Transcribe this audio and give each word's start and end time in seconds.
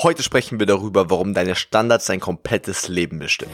Heute 0.00 0.22
sprechen 0.22 0.60
wir 0.60 0.66
darüber, 0.66 1.10
warum 1.10 1.34
deine 1.34 1.56
Standards 1.56 2.06
dein 2.06 2.20
komplettes 2.20 2.86
Leben 2.86 3.18
bestimmen. 3.18 3.50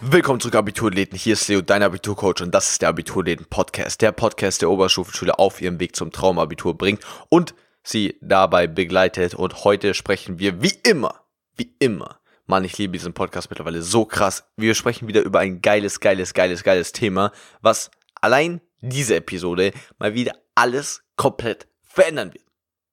Willkommen 0.00 0.38
zurück, 0.38 0.54
Abiturläden. 0.54 1.18
Hier 1.18 1.32
ist 1.32 1.48
Leo, 1.48 1.60
dein 1.60 1.82
Abiturcoach, 1.82 2.40
und 2.40 2.54
das 2.54 2.70
ist 2.70 2.82
der 2.82 2.90
Abiturläden 2.90 3.46
Podcast. 3.50 4.00
Der 4.00 4.12
Podcast, 4.12 4.62
der 4.62 4.70
Oberstufenschüler 4.70 5.40
auf 5.40 5.60
ihrem 5.60 5.80
Weg 5.80 5.96
zum 5.96 6.12
Traumabitur 6.12 6.78
bringt 6.78 7.02
und 7.30 7.52
sie 7.82 8.16
dabei 8.20 8.68
begleitet. 8.68 9.34
Und 9.34 9.64
heute 9.64 9.92
sprechen 9.94 10.38
wir 10.38 10.62
wie 10.62 10.78
immer, 10.84 11.24
wie 11.56 11.74
immer 11.80 12.20
Mann, 12.50 12.64
ich 12.64 12.78
liebe 12.78 12.94
diesen 12.94 13.12
Podcast 13.12 13.50
mittlerweile 13.50 13.82
so 13.82 14.06
krass. 14.06 14.44
Wir 14.56 14.74
sprechen 14.74 15.06
wieder 15.06 15.20
über 15.20 15.38
ein 15.38 15.60
geiles, 15.60 16.00
geiles, 16.00 16.32
geiles, 16.32 16.64
geiles 16.64 16.92
Thema, 16.92 17.30
was 17.60 17.90
allein 18.22 18.62
diese 18.80 19.16
Episode 19.16 19.72
mal 19.98 20.14
wieder 20.14 20.32
alles 20.54 21.02
komplett 21.16 21.68
verändern 21.82 22.32
wird. 22.32 22.46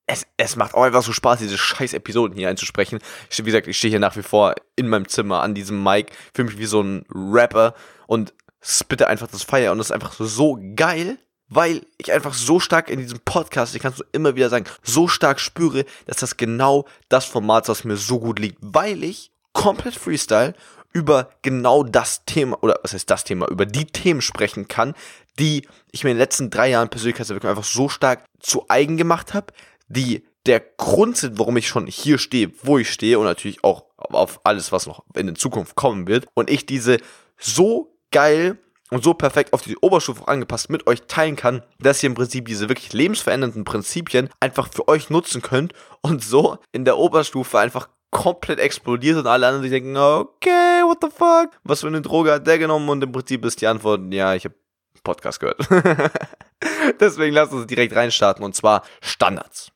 Es, 0.08 0.28
es 0.36 0.58
macht 0.58 0.74
auch 0.74 0.84
einfach 0.84 1.04
so 1.04 1.14
Spaß, 1.14 1.40
diese 1.40 1.58
scheiß 1.58 1.94
Episoden 1.94 2.38
hier 2.38 2.50
einzusprechen. 2.50 3.00
Ich, 3.30 3.40
wie 3.40 3.44
gesagt, 3.44 3.68
ich 3.68 3.78
stehe 3.78 3.92
hier 3.92 4.02
nach 4.02 4.18
wie 4.18 4.24
vor 4.24 4.56
in 4.76 4.90
meinem 4.90 5.08
Zimmer 5.08 5.42
an 5.42 5.56
diesem 5.56 5.82
Mic, 5.82 6.12
fühle 6.34 6.50
mich 6.50 6.58
wie 6.58 6.66
so 6.66 6.82
ein 6.82 7.06
Rapper 7.10 7.76
und 8.08 8.34
spitte 8.60 9.08
einfach 9.08 9.28
das 9.28 9.44
Feier 9.44 9.72
und 9.72 9.78
das 9.78 9.88
ist 9.88 9.94
einfach 9.94 10.16
so 10.20 10.60
geil, 10.76 11.18
weil 11.48 11.86
ich 11.98 12.12
einfach 12.12 12.34
so 12.34 12.60
stark 12.60 12.90
in 12.90 13.00
diesem 13.00 13.22
Podcast, 13.22 13.74
ich 13.74 13.82
kann 13.82 13.94
es 13.94 14.04
immer 14.12 14.36
wieder 14.36 14.50
sagen, 14.50 14.66
so 14.84 15.08
stark 15.08 15.40
spüre, 15.40 15.86
dass 16.08 16.18
das 16.18 16.36
genau 16.36 16.86
das 17.08 17.24
Format 17.24 17.64
ist, 17.64 17.70
was 17.70 17.84
mir 17.86 17.96
so 17.96 18.20
gut 18.20 18.40
liegt, 18.40 18.58
weil 18.60 19.02
ich 19.02 19.32
komplett 19.56 19.96
Freestyle 19.96 20.54
über 20.94 21.32
genau 21.42 21.84
das 21.84 22.24
Thema, 22.26 22.62
oder 22.62 22.80
was 22.84 22.94
heißt 22.94 23.10
das 23.10 23.24
Thema, 23.24 23.48
über 23.50 23.66
die 23.66 23.86
Themen 23.86 24.22
sprechen 24.22 24.68
kann, 24.68 24.94
die 25.40 25.68
ich 25.92 26.04
mir 26.04 26.12
in 26.12 26.18
den 26.18 26.22
letzten 26.22 26.52
drei 26.52 26.70
Jahren 26.70 26.90
Persönlichkeitsentwicklung 26.90 27.50
einfach 27.50 27.64
so 27.64 27.90
stark 27.90 28.24
zu 28.40 28.66
eigen 28.70 28.96
gemacht 28.96 29.34
habe, 29.34 29.48
die 29.88 30.24
der 30.46 30.60
Grund 30.60 31.18
sind, 31.18 31.40
warum 31.40 31.58
ich 31.58 31.68
schon 31.68 31.88
hier 31.88 32.20
stehe, 32.20 32.52
wo 32.62 32.78
ich 32.78 32.92
stehe 32.92 33.18
und 33.18 33.26
natürlich 33.26 33.64
auch 33.64 33.86
auf 33.98 34.40
alles, 34.44 34.72
was 34.72 34.86
noch 34.86 35.04
in 35.16 35.26
der 35.26 35.36
Zukunft 35.36 35.76
kommen 35.76 36.08
wird. 36.08 36.28
Und 36.36 36.50
ich 36.50 36.66
diese 36.66 36.98
so 37.38 37.98
geil 38.12 38.58
und 38.92 39.04
so 39.04 39.14
perfekt 39.14 39.54
auf 39.54 39.64
die 39.64 39.78
Oberstufe 39.78 40.28
angepasst 40.28 40.70
mit 40.70 40.86
euch 40.88 41.02
teilen 41.08 41.36
kann, 41.36 41.64
dass 41.80 42.04
ihr 42.04 42.08
im 42.08 42.16
Prinzip 42.16 42.46
diese 42.46 42.70
wirklich 42.70 42.94
lebensverändernden 42.94 43.64
Prinzipien 43.64 44.30
einfach 44.40 44.70
für 44.72 44.88
euch 44.88 45.10
nutzen 45.10 45.42
könnt 45.42 45.74
und 46.02 46.24
so 46.24 46.60
in 46.72 46.86
der 46.86 46.98
Oberstufe 46.98 47.58
einfach 47.58 47.90
komplett 48.16 48.60
explodiert 48.60 49.18
und 49.18 49.28
alle 49.28 49.46
anderen 49.46 49.64
sich 49.64 49.72
denken, 49.72 49.98
okay, 49.98 50.82
what 50.84 51.00
the 51.02 51.10
fuck? 51.10 51.52
Was 51.66 51.82
für 51.82 51.88
eine 51.88 52.02
Droge 52.02 52.32
hat 52.32 52.48
der 52.48 52.58
genommen? 52.58 52.88
Und 52.88 53.04
im 53.04 53.12
Prinzip 53.12 53.44
ist 53.44 53.60
die 53.60 53.68
Antwort, 53.68 54.02
ja, 54.14 54.34
ich 54.34 54.46
habe 54.46 54.56
Podcast 55.04 55.42
gehört. 55.42 55.60
Deswegen 57.02 57.36
lasst 57.36 57.52
uns 57.52 57.68
direkt 57.68 57.94
reinstarten 57.94 58.44
und 58.44 58.56
zwar 58.56 58.84
Standards. 59.02 59.70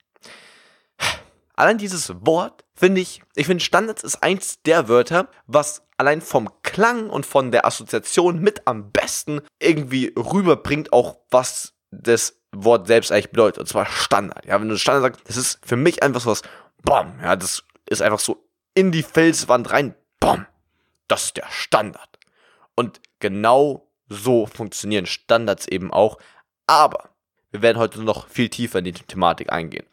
Allein 1.56 1.78
dieses 1.78 2.14
Wort 2.26 2.64
finde 2.74 3.02
ich, 3.02 3.22
ich 3.36 3.46
finde 3.46 3.62
Standards 3.62 4.06
ist 4.06 4.24
eins 4.24 4.62
der 4.64 4.88
Wörter, 4.88 5.28
was 5.46 5.84
allein 5.98 6.22
vom 6.22 6.50
Klang 6.64 7.10
und 7.10 7.26
von 7.26 7.52
der 7.52 7.66
Assoziation 7.66 8.40
mit 8.40 8.66
am 8.66 8.92
besten 8.94 9.42
irgendwie 9.60 10.14
rüberbringt, 10.16 10.94
auch 10.94 11.18
was 11.30 11.74
das 11.92 12.40
Wort 12.54 12.88
selbst 12.88 13.12
eigentlich 13.12 13.32
bedeutet. 13.32 13.60
Und 13.60 13.68
zwar 13.68 13.86
Standard. 13.86 14.46
Ja, 14.46 14.62
wenn 14.62 14.70
du 14.70 14.78
Standard 14.78 15.14
sagst, 15.14 15.28
das 15.28 15.36
ist 15.36 15.60
für 15.62 15.76
mich 15.76 16.02
einfach 16.02 16.22
so 16.22 16.32
was, 16.32 16.42
bam, 16.84 17.20
ja, 17.22 17.36
das 17.36 17.66
ist 17.90 18.02
einfach 18.02 18.20
so 18.20 18.46
in 18.74 18.92
die 18.92 19.04
Felswand 19.04 19.72
rein. 19.72 19.96
Bom. 20.20 20.46
Das 21.08 21.26
ist 21.26 21.38
der 21.38 21.48
Standard. 21.50 22.20
Und 22.76 23.02
genau 23.20 23.90
so 24.08 24.46
funktionieren 24.46 25.06
Standards 25.06 25.68
eben 25.68 25.92
auch. 25.92 26.18
Aber 26.68 27.10
wir 27.52 27.62
werden 27.62 27.78
heute 27.78 28.02
noch 28.04 28.28
viel 28.28 28.50
tiefer 28.50 28.80
in 28.80 28.86
die 28.86 28.94
Thematik 28.94 29.52
eingehen. 29.52 29.86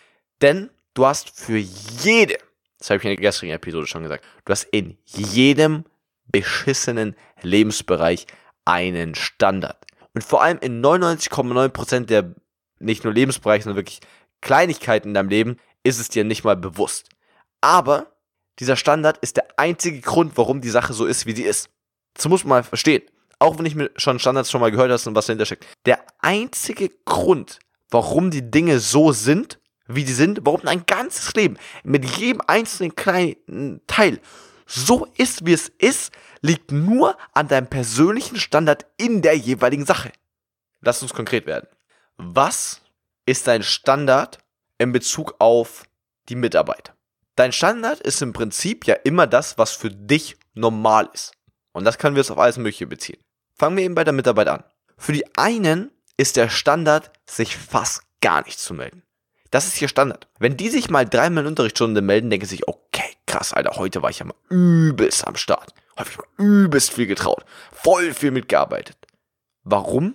Denn 0.42 0.70
du 0.94 1.06
hast 1.06 1.30
für 1.30 1.56
jede, 1.56 2.38
das 2.78 2.90
habe 2.90 2.98
ich 2.98 3.04
in 3.04 3.10
der 3.10 3.16
gestrigen 3.16 3.54
Episode 3.54 3.86
schon 3.86 4.02
gesagt, 4.02 4.24
du 4.44 4.50
hast 4.50 4.64
in 4.64 4.98
jedem 5.06 5.84
beschissenen 6.26 7.16
Lebensbereich 7.42 8.26
einen 8.64 9.14
Standard. 9.14 9.86
Und 10.14 10.22
vor 10.22 10.42
allem 10.42 10.58
in 10.58 10.82
99,9% 10.84 12.06
der 12.06 12.34
nicht 12.78 13.04
nur 13.04 13.12
Lebensbereiche, 13.12 13.64
sondern 13.64 13.78
wirklich 13.78 14.00
Kleinigkeiten 14.42 15.08
in 15.08 15.14
deinem 15.14 15.28
Leben 15.30 15.56
ist 15.82 15.98
es 15.98 16.08
dir 16.08 16.24
nicht 16.24 16.44
mal 16.44 16.56
bewusst. 16.56 17.08
Aber 17.60 18.12
dieser 18.58 18.76
Standard 18.76 19.18
ist 19.18 19.36
der 19.36 19.46
einzige 19.56 20.00
Grund, 20.00 20.36
warum 20.36 20.60
die 20.60 20.70
Sache 20.70 20.92
so 20.92 21.06
ist, 21.06 21.26
wie 21.26 21.34
sie 21.34 21.42
ist. 21.42 21.68
Das 22.14 22.26
muss 22.28 22.44
man 22.44 22.60
mal 22.60 22.62
verstehen. 22.64 23.02
Auch 23.38 23.58
wenn 23.58 23.66
ich 23.66 23.74
mir 23.74 23.90
schon 23.96 24.18
Standards 24.18 24.50
schon 24.50 24.60
mal 24.60 24.70
gehört 24.70 24.90
hast 24.90 25.06
und 25.06 25.14
was 25.14 25.26
dahinter 25.26 25.44
steckt. 25.44 25.66
Der 25.84 26.02
einzige 26.20 26.90
Grund, 27.04 27.58
warum 27.90 28.30
die 28.30 28.50
Dinge 28.50 28.80
so 28.80 29.12
sind, 29.12 29.58
wie 29.86 30.04
die 30.04 30.12
sind, 30.12 30.40
warum 30.42 30.62
dein 30.62 30.86
ganzes 30.86 31.34
Leben 31.34 31.58
mit 31.84 32.04
jedem 32.16 32.40
einzelnen 32.46 32.96
kleinen 32.96 33.80
Teil 33.86 34.20
so 34.66 35.06
ist, 35.16 35.46
wie 35.46 35.52
es 35.52 35.68
ist, 35.68 36.12
liegt 36.40 36.72
nur 36.72 37.16
an 37.34 37.46
deinem 37.46 37.68
persönlichen 37.68 38.36
Standard 38.36 38.86
in 38.96 39.22
der 39.22 39.36
jeweiligen 39.36 39.86
Sache. 39.86 40.12
Lass 40.80 41.02
uns 41.02 41.14
konkret 41.14 41.46
werden. 41.46 41.68
Was 42.16 42.80
ist 43.26 43.46
dein 43.46 43.62
Standard 43.62 44.38
in 44.78 44.92
Bezug 44.92 45.36
auf 45.38 45.84
die 46.28 46.34
Mitarbeit? 46.34 46.95
Dein 47.36 47.52
Standard 47.52 48.00
ist 48.00 48.22
im 48.22 48.32
Prinzip 48.32 48.86
ja 48.86 48.94
immer 48.94 49.26
das, 49.26 49.58
was 49.58 49.72
für 49.72 49.90
dich 49.90 50.36
normal 50.54 51.10
ist. 51.12 51.32
Und 51.72 51.84
das 51.84 51.98
können 51.98 52.16
wir 52.16 52.22
jetzt 52.22 52.30
auf 52.30 52.38
alles 52.38 52.56
Mögliche 52.56 52.86
beziehen. 52.86 53.18
Fangen 53.58 53.76
wir 53.76 53.84
eben 53.84 53.94
bei 53.94 54.04
der 54.04 54.14
Mitarbeit 54.14 54.48
an. 54.48 54.64
Für 54.96 55.12
die 55.12 55.26
einen 55.36 55.90
ist 56.16 56.38
der 56.38 56.48
Standard, 56.48 57.12
sich 57.26 57.58
fast 57.58 58.04
gar 58.22 58.42
nicht 58.44 58.58
zu 58.58 58.72
melden. 58.72 59.02
Das 59.50 59.66
ist 59.66 59.80
ihr 59.82 59.88
Standard. 59.88 60.28
Wenn 60.38 60.56
die 60.56 60.70
sich 60.70 60.88
mal 60.88 61.06
dreimal 61.06 61.44
in 61.44 61.48
Unterrichtsstunde 61.48 62.00
melden, 62.00 62.30
denken 62.30 62.46
sie 62.46 62.56
sich, 62.56 62.68
okay, 62.68 63.14
krass, 63.26 63.52
Alter, 63.52 63.76
heute 63.76 64.00
war 64.02 64.08
ich 64.08 64.20
ja 64.20 64.24
mal 64.24 64.34
übelst 64.48 65.26
am 65.26 65.36
Start. 65.36 65.74
Habe 65.94 66.08
ich 66.08 66.16
mal 66.16 66.26
übelst 66.38 66.94
viel 66.94 67.06
getraut. 67.06 67.44
Voll 67.70 68.14
viel 68.14 68.30
mitgearbeitet. 68.30 68.96
Warum? 69.62 70.14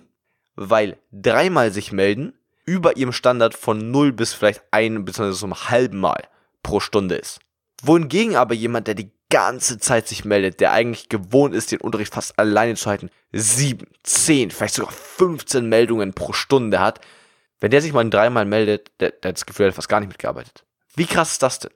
Weil 0.56 0.98
dreimal 1.12 1.72
sich 1.72 1.92
melden 1.92 2.36
über 2.64 2.96
ihrem 2.96 3.12
Standard 3.12 3.54
von 3.54 3.92
0 3.92 4.12
bis 4.12 4.34
vielleicht 4.34 4.62
ein 4.72 5.04
bzw. 5.04 5.44
einem 5.44 5.70
halben 5.70 6.00
Mal 6.00 6.28
pro 6.62 6.80
Stunde 6.80 7.16
ist. 7.16 7.40
Wohingegen 7.82 8.36
aber 8.36 8.54
jemand, 8.54 8.86
der 8.86 8.94
die 8.94 9.12
ganze 9.28 9.78
Zeit 9.78 10.08
sich 10.08 10.24
meldet, 10.24 10.60
der 10.60 10.72
eigentlich 10.72 11.08
gewohnt 11.08 11.54
ist, 11.54 11.72
den 11.72 11.80
Unterricht 11.80 12.12
fast 12.12 12.38
alleine 12.38 12.74
zu 12.74 12.88
halten, 12.90 13.10
sieben, 13.32 13.86
zehn, 14.02 14.50
vielleicht 14.50 14.74
sogar 14.74 14.92
15 14.92 15.68
Meldungen 15.68 16.12
pro 16.12 16.32
Stunde 16.32 16.80
hat, 16.80 17.00
wenn 17.60 17.70
der 17.70 17.80
sich 17.80 17.92
mal 17.92 18.08
dreimal 18.08 18.44
meldet, 18.44 18.90
der, 19.00 19.10
der 19.10 19.30
hat 19.30 19.36
das 19.36 19.46
Gefühl, 19.46 19.66
er 19.66 19.68
hat 19.68 19.76
fast 19.76 19.88
gar 19.88 20.00
nicht 20.00 20.08
mitgearbeitet. 20.08 20.64
Wie 20.94 21.06
krass 21.06 21.32
ist 21.32 21.42
das 21.42 21.60
denn? 21.60 21.70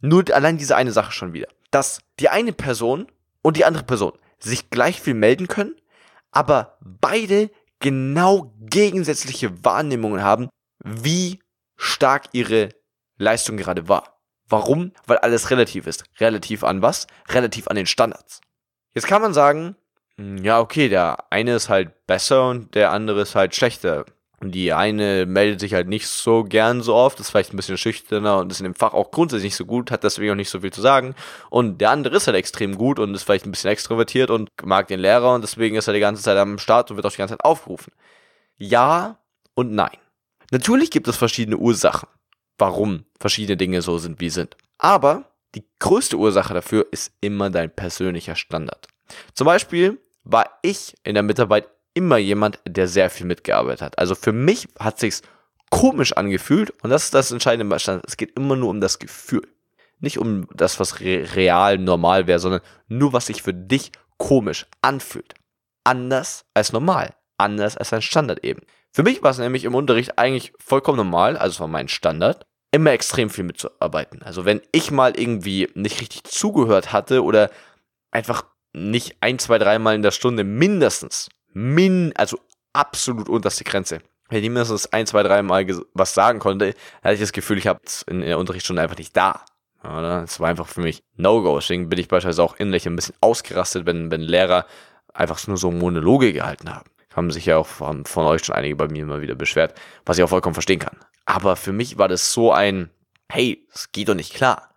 Nur 0.00 0.24
allein 0.32 0.58
diese 0.58 0.76
eine 0.76 0.92
Sache 0.92 1.12
schon 1.12 1.32
wieder. 1.32 1.48
Dass 1.70 2.00
die 2.20 2.28
eine 2.28 2.52
Person 2.52 3.06
und 3.42 3.56
die 3.56 3.64
andere 3.64 3.84
Person 3.84 4.12
sich 4.38 4.70
gleich 4.70 5.00
viel 5.00 5.14
melden 5.14 5.48
können, 5.48 5.74
aber 6.30 6.78
beide 6.80 7.50
genau 7.80 8.54
gegensätzliche 8.60 9.64
Wahrnehmungen 9.64 10.22
haben, 10.22 10.48
wie 10.82 11.40
stark 11.76 12.28
ihre 12.32 12.70
Leistung 13.18 13.56
gerade 13.56 13.88
war. 13.88 14.13
Warum? 14.54 14.92
Weil 15.08 15.18
alles 15.18 15.50
relativ 15.50 15.88
ist. 15.88 16.04
Relativ 16.20 16.62
an 16.62 16.80
was? 16.80 17.08
Relativ 17.28 17.66
an 17.66 17.74
den 17.74 17.86
Standards. 17.86 18.40
Jetzt 18.94 19.08
kann 19.08 19.20
man 19.20 19.34
sagen, 19.34 19.74
hm, 20.16 20.44
ja, 20.44 20.60
okay, 20.60 20.88
der 20.88 21.24
eine 21.30 21.56
ist 21.56 21.68
halt 21.68 22.06
besser 22.06 22.50
und 22.50 22.76
der 22.76 22.92
andere 22.92 23.22
ist 23.22 23.34
halt 23.34 23.56
schlechter. 23.56 24.04
Die 24.40 24.72
eine 24.72 25.26
meldet 25.26 25.58
sich 25.58 25.74
halt 25.74 25.88
nicht 25.88 26.06
so 26.06 26.44
gern 26.44 26.82
so 26.82 26.94
oft, 26.94 27.18
ist 27.18 27.30
vielleicht 27.30 27.52
ein 27.52 27.56
bisschen 27.56 27.78
schüchterner 27.78 28.38
und 28.38 28.52
ist 28.52 28.60
in 28.60 28.64
dem 28.64 28.76
Fach 28.76 28.94
auch 28.94 29.10
grundsätzlich 29.10 29.48
nicht 29.48 29.56
so 29.56 29.66
gut, 29.66 29.90
hat 29.90 30.04
deswegen 30.04 30.30
auch 30.30 30.36
nicht 30.36 30.50
so 30.50 30.60
viel 30.60 30.72
zu 30.72 30.82
sagen. 30.82 31.16
Und 31.50 31.80
der 31.80 31.90
andere 31.90 32.14
ist 32.16 32.28
halt 32.28 32.36
extrem 32.36 32.76
gut 32.78 33.00
und 33.00 33.12
ist 33.12 33.24
vielleicht 33.24 33.46
ein 33.46 33.50
bisschen 33.50 33.70
extrovertiert 33.72 34.30
und 34.30 34.50
mag 34.62 34.86
den 34.86 35.00
Lehrer 35.00 35.34
und 35.34 35.42
deswegen 35.42 35.74
ist 35.74 35.88
er 35.88 35.94
die 35.94 36.00
ganze 36.00 36.22
Zeit 36.22 36.36
am 36.36 36.58
Start 36.58 36.92
und 36.92 36.96
wird 36.96 37.06
auch 37.06 37.10
die 37.10 37.18
ganze 37.18 37.32
Zeit 37.32 37.44
aufgerufen. 37.44 37.92
Ja 38.56 39.18
und 39.54 39.72
nein. 39.72 39.96
Natürlich 40.52 40.92
gibt 40.92 41.08
es 41.08 41.16
verschiedene 41.16 41.56
Ursachen 41.56 42.08
warum 42.58 43.04
verschiedene 43.18 43.56
Dinge 43.56 43.82
so 43.82 43.98
sind, 43.98 44.20
wie 44.20 44.30
sie 44.30 44.36
sind. 44.36 44.56
Aber 44.78 45.30
die 45.54 45.64
größte 45.78 46.16
Ursache 46.16 46.54
dafür 46.54 46.86
ist 46.90 47.12
immer 47.20 47.50
dein 47.50 47.70
persönlicher 47.70 48.36
Standard. 48.36 48.88
Zum 49.34 49.46
Beispiel 49.46 49.98
war 50.24 50.58
ich 50.62 50.94
in 51.04 51.14
der 51.14 51.22
Mitarbeit 51.22 51.68
immer 51.94 52.16
jemand, 52.18 52.58
der 52.66 52.88
sehr 52.88 53.10
viel 53.10 53.26
mitgearbeitet 53.26 53.82
hat. 53.82 53.98
Also 53.98 54.14
für 54.14 54.32
mich 54.32 54.68
hat 54.78 54.98
sich's 54.98 55.22
komisch 55.70 56.12
angefühlt 56.12 56.70
und 56.82 56.90
das 56.90 57.04
ist 57.04 57.14
das 57.14 57.30
Entscheidende 57.30 57.68
bei. 57.68 57.76
Es 58.06 58.16
geht 58.16 58.36
immer 58.36 58.56
nur 58.56 58.70
um 58.70 58.80
das 58.80 58.98
Gefühl. 58.98 59.46
Nicht 60.00 60.18
um 60.18 60.46
das, 60.52 60.80
was 60.80 61.00
real 61.00 61.78
normal 61.78 62.26
wäre, 62.26 62.38
sondern 62.38 62.60
nur, 62.88 63.12
was 63.12 63.26
sich 63.26 63.42
für 63.42 63.54
dich 63.54 63.92
komisch 64.18 64.66
anfühlt. 64.82 65.34
Anders 65.84 66.44
als 66.54 66.72
normal. 66.72 67.14
Anders 67.38 67.76
als 67.76 67.92
ein 67.92 68.02
Standard 68.02 68.44
eben. 68.44 68.60
Für 68.94 69.02
mich 69.02 69.24
war 69.24 69.32
es 69.32 69.38
nämlich 69.38 69.64
im 69.64 69.74
Unterricht 69.74 70.20
eigentlich 70.20 70.52
vollkommen 70.56 70.98
normal, 70.98 71.36
also 71.36 71.54
es 71.54 71.60
war 71.60 71.66
mein 71.66 71.88
Standard, 71.88 72.46
immer 72.70 72.92
extrem 72.92 73.28
viel 73.28 73.42
mitzuarbeiten. 73.42 74.22
Also 74.22 74.44
wenn 74.44 74.62
ich 74.70 74.92
mal 74.92 75.18
irgendwie 75.18 75.68
nicht 75.74 76.00
richtig 76.00 76.22
zugehört 76.22 76.92
hatte 76.92 77.24
oder 77.24 77.50
einfach 78.12 78.44
nicht 78.72 79.16
ein, 79.20 79.40
zwei, 79.40 79.58
dreimal 79.58 79.96
in 79.96 80.02
der 80.02 80.12
Stunde 80.12 80.44
mindestens, 80.44 81.28
min, 81.52 82.12
also 82.16 82.38
absolut 82.72 83.28
unterste 83.28 83.64
Grenze. 83.64 83.98
Wenn 84.28 84.44
ich 84.44 84.48
mindestens 84.48 84.86
ein, 84.92 85.08
zwei, 85.08 85.24
dreimal 85.24 85.66
was 85.92 86.14
sagen 86.14 86.38
konnte, 86.38 86.74
hatte 87.02 87.14
ich 87.14 87.20
das 87.20 87.32
Gefühl, 87.32 87.58
ich 87.58 87.66
habe 87.66 87.80
in 88.06 88.20
der 88.20 88.38
Unterrichtsstunde 88.38 88.80
einfach 88.80 88.98
nicht 88.98 89.16
da. 89.16 89.44
Das 89.82 90.38
war 90.38 90.48
einfach 90.48 90.68
für 90.68 90.82
mich 90.82 91.02
No-Go. 91.16 91.58
Deswegen 91.58 91.88
bin 91.88 91.98
ich 91.98 92.06
beispielsweise 92.06 92.44
auch 92.44 92.54
innerlich 92.60 92.86
ein 92.86 92.94
bisschen 92.94 93.16
ausgerastet, 93.20 93.86
wenn, 93.86 94.12
wenn 94.12 94.20
Lehrer 94.20 94.66
einfach 95.12 95.44
nur 95.48 95.56
so 95.56 95.72
Monologe 95.72 96.32
gehalten 96.32 96.72
haben. 96.72 96.88
Haben 97.14 97.30
sich 97.30 97.46
ja 97.46 97.56
auch 97.56 97.66
von, 97.66 98.04
von 98.04 98.26
euch 98.26 98.44
schon 98.44 98.54
einige 98.54 98.76
bei 98.76 98.88
mir 98.88 99.02
immer 99.02 99.20
wieder 99.20 99.34
beschwert, 99.34 99.74
was 100.04 100.18
ich 100.18 100.24
auch 100.24 100.28
vollkommen 100.28 100.54
verstehen 100.54 100.80
kann. 100.80 100.98
Aber 101.24 101.56
für 101.56 101.72
mich 101.72 101.96
war 101.96 102.08
das 102.08 102.32
so 102.32 102.52
ein, 102.52 102.90
hey, 103.30 103.66
das 103.72 103.92
geht 103.92 104.08
doch 104.08 104.14
nicht 104.14 104.34
klar. 104.34 104.74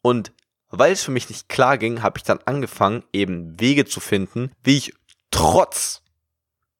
Und 0.00 0.32
weil 0.70 0.92
es 0.92 1.02
für 1.02 1.10
mich 1.10 1.28
nicht 1.28 1.48
klar 1.48 1.76
ging, 1.76 2.02
habe 2.02 2.18
ich 2.18 2.24
dann 2.24 2.40
angefangen, 2.46 3.04
eben 3.12 3.60
Wege 3.60 3.84
zu 3.84 4.00
finden, 4.00 4.52
wie 4.64 4.78
ich 4.78 4.94
trotz, 5.30 6.02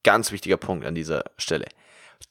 ganz 0.02 0.32
wichtiger 0.32 0.56
Punkt 0.56 0.86
an 0.86 0.94
dieser 0.94 1.24
Stelle, 1.36 1.66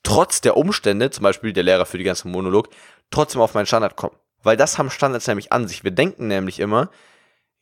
trotz 0.03 0.41
der 0.41 0.57
Umstände, 0.57 1.11
zum 1.11 1.23
Beispiel 1.23 1.53
der 1.53 1.63
Lehrer 1.63 1.85
für 1.85 1.97
die 1.97 2.03
ganze 2.03 2.27
Monolog, 2.27 2.69
trotzdem 3.11 3.41
auf 3.41 3.53
meinen 3.53 3.67
Standard 3.67 3.95
komme. 3.95 4.15
Weil 4.43 4.57
das 4.57 4.77
haben 4.77 4.89
Standards 4.89 5.27
nämlich 5.27 5.51
an 5.51 5.67
sich. 5.67 5.83
Wir 5.83 5.91
denken 5.91 6.27
nämlich 6.27 6.59
immer, 6.59 6.89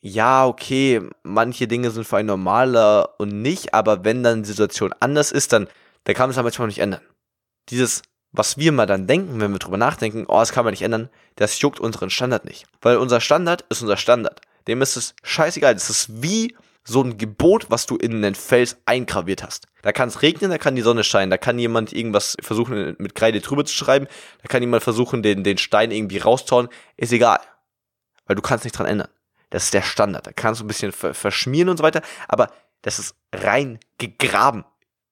ja, 0.01 0.45
okay, 0.45 1.01
manche 1.23 1.67
Dinge 1.67 1.91
sind 1.91 2.07
für 2.07 2.17
einen 2.17 2.27
normaler 2.27 3.15
und 3.19 3.41
nicht, 3.41 3.73
aber 3.73 4.05
wenn 4.05 4.23
dann 4.23 4.43
die 4.43 4.49
Situation 4.49 4.93
anders 4.99 5.31
ist, 5.31 5.51
dann, 5.51 5.67
dann 6.05 6.15
kann 6.15 6.25
man 6.25 6.31
es 6.31 6.37
ja 6.37 6.43
manchmal 6.43 6.67
nicht 6.67 6.79
ändern. 6.79 7.01
Dieses, 7.69 8.01
was 8.31 8.57
wir 8.57 8.71
mal 8.71 8.85
dann 8.85 9.07
denken, 9.07 9.41
wenn 9.41 9.51
wir 9.51 9.59
drüber 9.59 9.77
nachdenken, 9.77 10.25
oh, 10.27 10.39
das 10.39 10.53
kann 10.53 10.63
man 10.63 10.71
nicht 10.71 10.83
ändern, 10.83 11.09
das 11.35 11.59
juckt 11.59 11.79
unseren 11.79 12.09
Standard 12.09 12.45
nicht. 12.45 12.65
Weil 12.81 12.97
unser 12.97 13.19
Standard 13.19 13.65
ist 13.69 13.81
unser 13.81 13.97
Standard. 13.97 14.41
Dem 14.67 14.81
ist 14.81 14.95
es 14.95 15.15
scheißegal. 15.23 15.73
Das 15.73 15.89
ist 15.89 16.21
wie 16.21 16.55
so 16.83 17.01
ein 17.01 17.17
Gebot, 17.17 17.69
was 17.69 17.85
du 17.85 17.97
in 17.97 18.21
den 18.21 18.35
Fels 18.35 18.77
eingraviert 18.85 19.43
hast. 19.43 19.67
Da 19.81 19.91
kann 19.91 20.09
es 20.09 20.21
regnen, 20.21 20.49
da 20.49 20.57
kann 20.57 20.75
die 20.75 20.81
Sonne 20.81 21.03
scheinen, 21.03 21.29
da 21.29 21.37
kann 21.37 21.59
jemand 21.59 21.93
irgendwas 21.93 22.35
versuchen 22.41 22.95
mit 22.97 23.15
Kreide 23.15 23.41
drüber 23.41 23.65
zu 23.65 23.75
schreiben, 23.75 24.07
da 24.41 24.47
kann 24.47 24.63
jemand 24.63 24.83
versuchen, 24.83 25.21
den, 25.21 25.43
den 25.43 25.57
Stein 25.57 25.91
irgendwie 25.91 26.17
rauszuhauen. 26.17 26.69
Ist 26.97 27.13
egal. 27.13 27.39
Weil 28.25 28.35
du 28.35 28.41
kannst 28.41 28.63
nichts 28.63 28.77
dran 28.77 28.87
ändern. 28.87 29.09
Das 29.49 29.63
ist 29.65 29.73
der 29.73 29.81
Standard. 29.81 30.27
Da 30.27 30.31
kannst 30.31 30.61
du 30.61 30.65
ein 30.65 30.67
bisschen 30.67 30.91
verschmieren 30.91 31.69
und 31.69 31.77
so 31.77 31.83
weiter, 31.83 32.01
aber 32.27 32.51
das 32.81 32.99
ist 32.99 33.15
rein 33.33 33.79
gegraben 33.97 34.63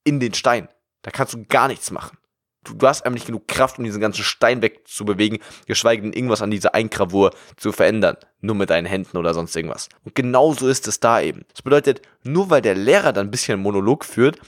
in 0.03 0.19
den 0.19 0.33
Stein. 0.33 0.69
Da 1.01 1.11
kannst 1.11 1.33
du 1.33 1.43
gar 1.45 1.67
nichts 1.67 1.91
machen. 1.91 2.17
Du, 2.63 2.73
du 2.73 2.87
hast 2.87 3.05
einfach 3.05 3.13
nicht 3.15 3.27
genug 3.27 3.47
Kraft, 3.47 3.77
um 3.77 3.83
diesen 3.83 4.01
ganzen 4.01 4.23
Stein 4.23 4.61
wegzubewegen, 4.61 5.39
geschweige 5.65 6.01
denn 6.01 6.13
irgendwas 6.13 6.41
an 6.41 6.51
dieser 6.51 6.75
Eingravur 6.75 7.31
zu 7.55 7.71
verändern. 7.71 8.17
Nur 8.41 8.55
mit 8.55 8.69
deinen 8.69 8.85
Händen 8.85 9.17
oder 9.17 9.33
sonst 9.33 9.55
irgendwas. 9.55 9.89
Und 10.03 10.15
genauso 10.15 10.67
ist 10.67 10.87
es 10.87 10.99
da 10.99 11.21
eben. 11.21 11.45
Das 11.53 11.61
bedeutet, 11.61 12.01
nur 12.23 12.49
weil 12.49 12.61
der 12.61 12.75
Lehrer 12.75 13.13
dann 13.13 13.27
ein 13.27 13.31
bisschen 13.31 13.53
einen 13.53 13.63
Monolog 13.63 14.05
führt, 14.05 14.39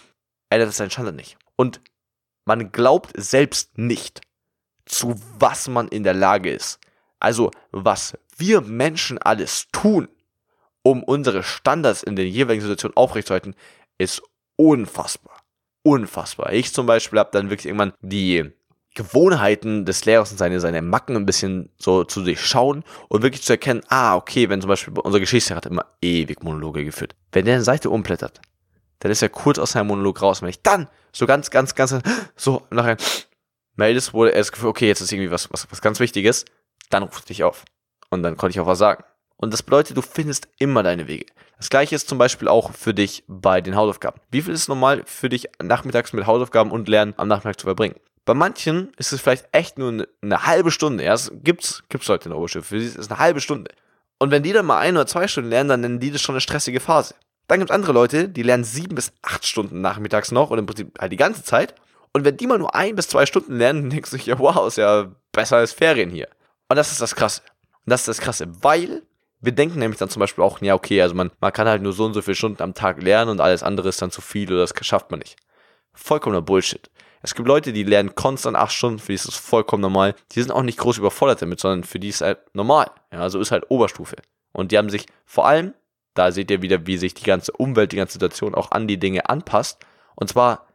ändert 0.49 0.69
es 0.69 0.77
seinen 0.77 0.91
Standard 0.91 1.15
nicht. 1.15 1.37
Und 1.55 1.81
man 2.45 2.71
glaubt 2.71 3.11
selbst 3.15 3.77
nicht, 3.77 4.21
zu 4.85 5.15
was 5.37 5.67
man 5.67 5.87
in 5.87 6.03
der 6.03 6.13
Lage 6.13 6.51
ist. 6.51 6.79
Also, 7.19 7.51
was 7.71 8.17
wir 8.39 8.61
Menschen 8.61 9.17
alles 9.17 9.67
tun, 9.71 10.07
um 10.83 11.03
unsere 11.03 11.43
Standards 11.43 12.03
in 12.03 12.15
den 12.15 12.27
jeweiligen 12.27 12.61
Situationen 12.61 12.97
aufrechtzuerhalten, 12.97 13.55
ist 13.97 14.21
unfassbar. 14.55 15.41
Unfassbar. 15.83 16.53
Ich 16.53 16.73
zum 16.73 16.85
Beispiel 16.85 17.19
habe 17.19 17.29
dann 17.31 17.49
wirklich 17.49 17.67
irgendwann 17.67 17.93
die 18.01 18.51
Gewohnheiten 18.95 19.85
des 19.85 20.05
Lehrers 20.05 20.31
und 20.31 20.37
seine, 20.37 20.59
seine 20.59 20.81
Macken 20.81 21.15
ein 21.15 21.25
bisschen 21.25 21.69
so 21.77 22.03
zu 22.03 22.23
durchschauen 22.23 22.83
und 23.07 23.21
wirklich 23.21 23.43
zu 23.43 23.53
erkennen, 23.53 23.81
ah, 23.87 24.15
okay, 24.15 24.49
wenn 24.49 24.61
zum 24.61 24.67
Beispiel 24.67 24.93
unser 24.99 25.19
Geschichtslehrer 25.19 25.57
hat 25.57 25.65
immer 25.67 25.85
ewig 26.01 26.43
Monologe 26.43 26.83
geführt. 26.83 27.15
Wenn 27.31 27.45
der 27.45 27.55
eine 27.55 27.63
Seite 27.63 27.89
umblättert, 27.89 28.41
dann 28.99 29.11
ist 29.11 29.21
er 29.21 29.29
kurz 29.29 29.59
aus 29.59 29.71
seinem 29.71 29.87
Monolog 29.87 30.21
raus. 30.21 30.41
Wenn 30.41 30.49
ich 30.49 30.61
dann 30.61 30.89
so 31.13 31.25
ganz, 31.25 31.49
ganz, 31.49 31.75
ganz, 31.75 31.95
so 32.35 32.67
nachher 32.71 32.97
meldest, 33.75 34.13
wo 34.13 34.25
er 34.25 34.33
das 34.33 34.51
Gefühl, 34.51 34.69
okay, 34.69 34.87
jetzt 34.87 35.01
ist 35.01 35.11
irgendwie 35.11 35.31
was, 35.31 35.51
was, 35.51 35.71
was 35.71 35.81
ganz 35.81 35.99
Wichtiges, 35.99 36.45
dann 36.89 37.03
ruft 37.03 37.29
dich 37.29 37.43
auf. 37.43 37.63
Und 38.09 38.23
dann 38.23 38.37
konnte 38.37 38.55
ich 38.55 38.59
auch 38.59 38.67
was 38.67 38.79
sagen. 38.79 39.03
Und 39.37 39.53
das 39.53 39.63
bedeutet, 39.63 39.95
du 39.95 40.01
findest 40.01 40.49
immer 40.57 40.83
deine 40.83 41.07
Wege. 41.07 41.25
Das 41.57 41.69
gleiche 41.69 41.95
ist 41.95 42.09
zum 42.09 42.17
Beispiel 42.17 42.47
auch 42.47 42.73
für 42.73 42.93
dich 42.93 43.23
bei 43.27 43.61
den 43.61 43.75
Hausaufgaben. 43.75 44.19
Wie 44.31 44.41
viel 44.41 44.53
ist 44.53 44.61
es 44.61 44.67
normal 44.67 45.03
für 45.05 45.29
dich 45.29 45.47
nachmittags 45.61 46.11
mit 46.13 46.27
Hausaufgaben 46.27 46.71
und 46.71 46.89
Lernen 46.89 47.13
am 47.17 47.27
Nachmittag 47.27 47.59
zu 47.59 47.67
verbringen? 47.67 47.95
Bei 48.25 48.33
manchen 48.33 48.91
ist 48.97 49.13
es 49.13 49.21
vielleicht 49.21 49.47
echt 49.53 49.77
nur 49.77 49.89
eine, 49.89 50.07
eine 50.21 50.45
halbe 50.45 50.71
Stunde. 50.71 51.03
Ja, 51.03 51.13
es 51.13 51.31
gibt's, 51.43 51.83
gibt's 51.89 52.07
Leute 52.07 52.25
in 52.25 52.31
der 52.31 52.37
Oberstufe. 52.37 52.67
Für 52.67 52.79
sie 52.79 52.85
ist 52.85 52.97
es 52.97 53.09
eine 53.09 53.19
halbe 53.19 53.41
Stunde. 53.41 53.71
Und 54.19 54.31
wenn 54.31 54.43
die 54.43 54.51
dann 54.51 54.65
mal 54.65 54.79
ein 54.79 54.95
oder 54.95 55.07
zwei 55.07 55.27
Stunden 55.27 55.49
lernen, 55.49 55.69
dann 55.69 55.81
nennen 55.81 55.99
die 55.99 56.11
das 56.11 56.21
schon 56.21 56.35
eine 56.35 56.41
stressige 56.41 56.81
Phase. 56.81 57.15
Dann 57.47 57.59
gibt 57.59 57.71
es 57.71 57.75
andere 57.75 57.93
Leute, 57.93 58.29
die 58.29 58.43
lernen 58.43 58.63
sieben 58.63 58.95
bis 58.95 59.13
acht 59.21 59.45
Stunden 59.45 59.81
nachmittags 59.81 60.31
noch 60.31 60.51
und 60.51 60.59
im 60.59 60.65
Prinzip 60.65 60.99
halt 60.99 61.11
die 61.11 61.17
ganze 61.17 61.43
Zeit. 61.43 61.73
Und 62.13 62.25
wenn 62.25 62.37
die 62.37 62.45
mal 62.45 62.59
nur 62.59 62.75
ein 62.75 62.95
bis 62.95 63.07
zwei 63.07 63.25
Stunden 63.25 63.57
lernen, 63.57 63.83
dann 63.83 63.89
denkst 63.95 64.11
du 64.11 64.17
ja, 64.17 64.37
wow, 64.37 64.67
ist 64.67 64.77
ja 64.77 65.11
besser 65.31 65.57
als 65.57 65.71
Ferien 65.71 66.09
hier. 66.09 66.27
Und 66.67 66.75
das 66.75 66.91
ist 66.91 67.01
das 67.01 67.15
Krasse. 67.15 67.41
Und 67.85 67.91
das 67.91 68.01
ist 68.01 68.07
das 68.07 68.21
Krasse, 68.21 68.47
weil 68.61 69.03
wir 69.41 69.51
denken 69.53 69.79
nämlich 69.79 69.99
dann 69.99 70.09
zum 70.09 70.19
Beispiel 70.19 70.43
auch, 70.43 70.61
ja, 70.61 70.75
okay, 70.75 71.01
also 71.01 71.15
man, 71.15 71.31
man 71.39 71.53
kann 71.53 71.67
halt 71.67 71.81
nur 71.81 71.93
so 71.93 72.05
und 72.05 72.13
so 72.13 72.21
viele 72.21 72.35
Stunden 72.35 72.61
am 72.61 72.73
Tag 72.73 73.01
lernen 73.01 73.31
und 73.31 73.41
alles 73.41 73.63
andere 73.63 73.89
ist 73.89 74.01
dann 74.01 74.11
zu 74.11 74.21
viel 74.21 74.51
oder 74.51 74.61
das 74.61 74.73
schafft 74.81 75.11
man 75.11 75.19
nicht. 75.19 75.37
Vollkommener 75.93 76.41
Bullshit. 76.41 76.89
Es 77.21 77.35
gibt 77.35 77.47
Leute, 77.47 77.73
die 77.73 77.83
lernen 77.83 78.15
konstant 78.15 78.55
acht 78.55 78.71
Stunden, 78.71 78.99
für 78.99 79.07
die 79.07 79.15
ist 79.15 79.27
das 79.27 79.35
vollkommen 79.35 79.81
normal. 79.81 80.15
Die 80.31 80.41
sind 80.41 80.51
auch 80.51 80.61
nicht 80.61 80.77
groß 80.77 80.97
überfordert 80.97 81.41
damit, 81.41 81.59
sondern 81.59 81.83
für 81.83 81.99
die 81.99 82.09
ist 82.09 82.21
halt 82.21 82.39
normal. 82.53 82.89
Ja, 83.11 83.19
also 83.19 83.39
ist 83.39 83.51
halt 83.51 83.69
Oberstufe. 83.69 84.15
Und 84.53 84.71
die 84.71 84.77
haben 84.77 84.89
sich 84.89 85.05
vor 85.25 85.47
allem, 85.47 85.73
da 86.13 86.31
seht 86.31 86.49
ihr 86.51 86.61
wieder, 86.61 86.87
wie 86.87 86.97
sich 86.97 87.13
die 87.13 87.23
ganze 87.23 87.51
Umwelt, 87.51 87.91
die 87.91 87.97
ganze 87.97 88.13
Situation 88.13 88.55
auch 88.55 88.71
an 88.71 88.87
die 88.87 88.99
Dinge 88.99 89.29
anpasst. 89.29 89.85
Und 90.15 90.29
zwar, 90.29 90.67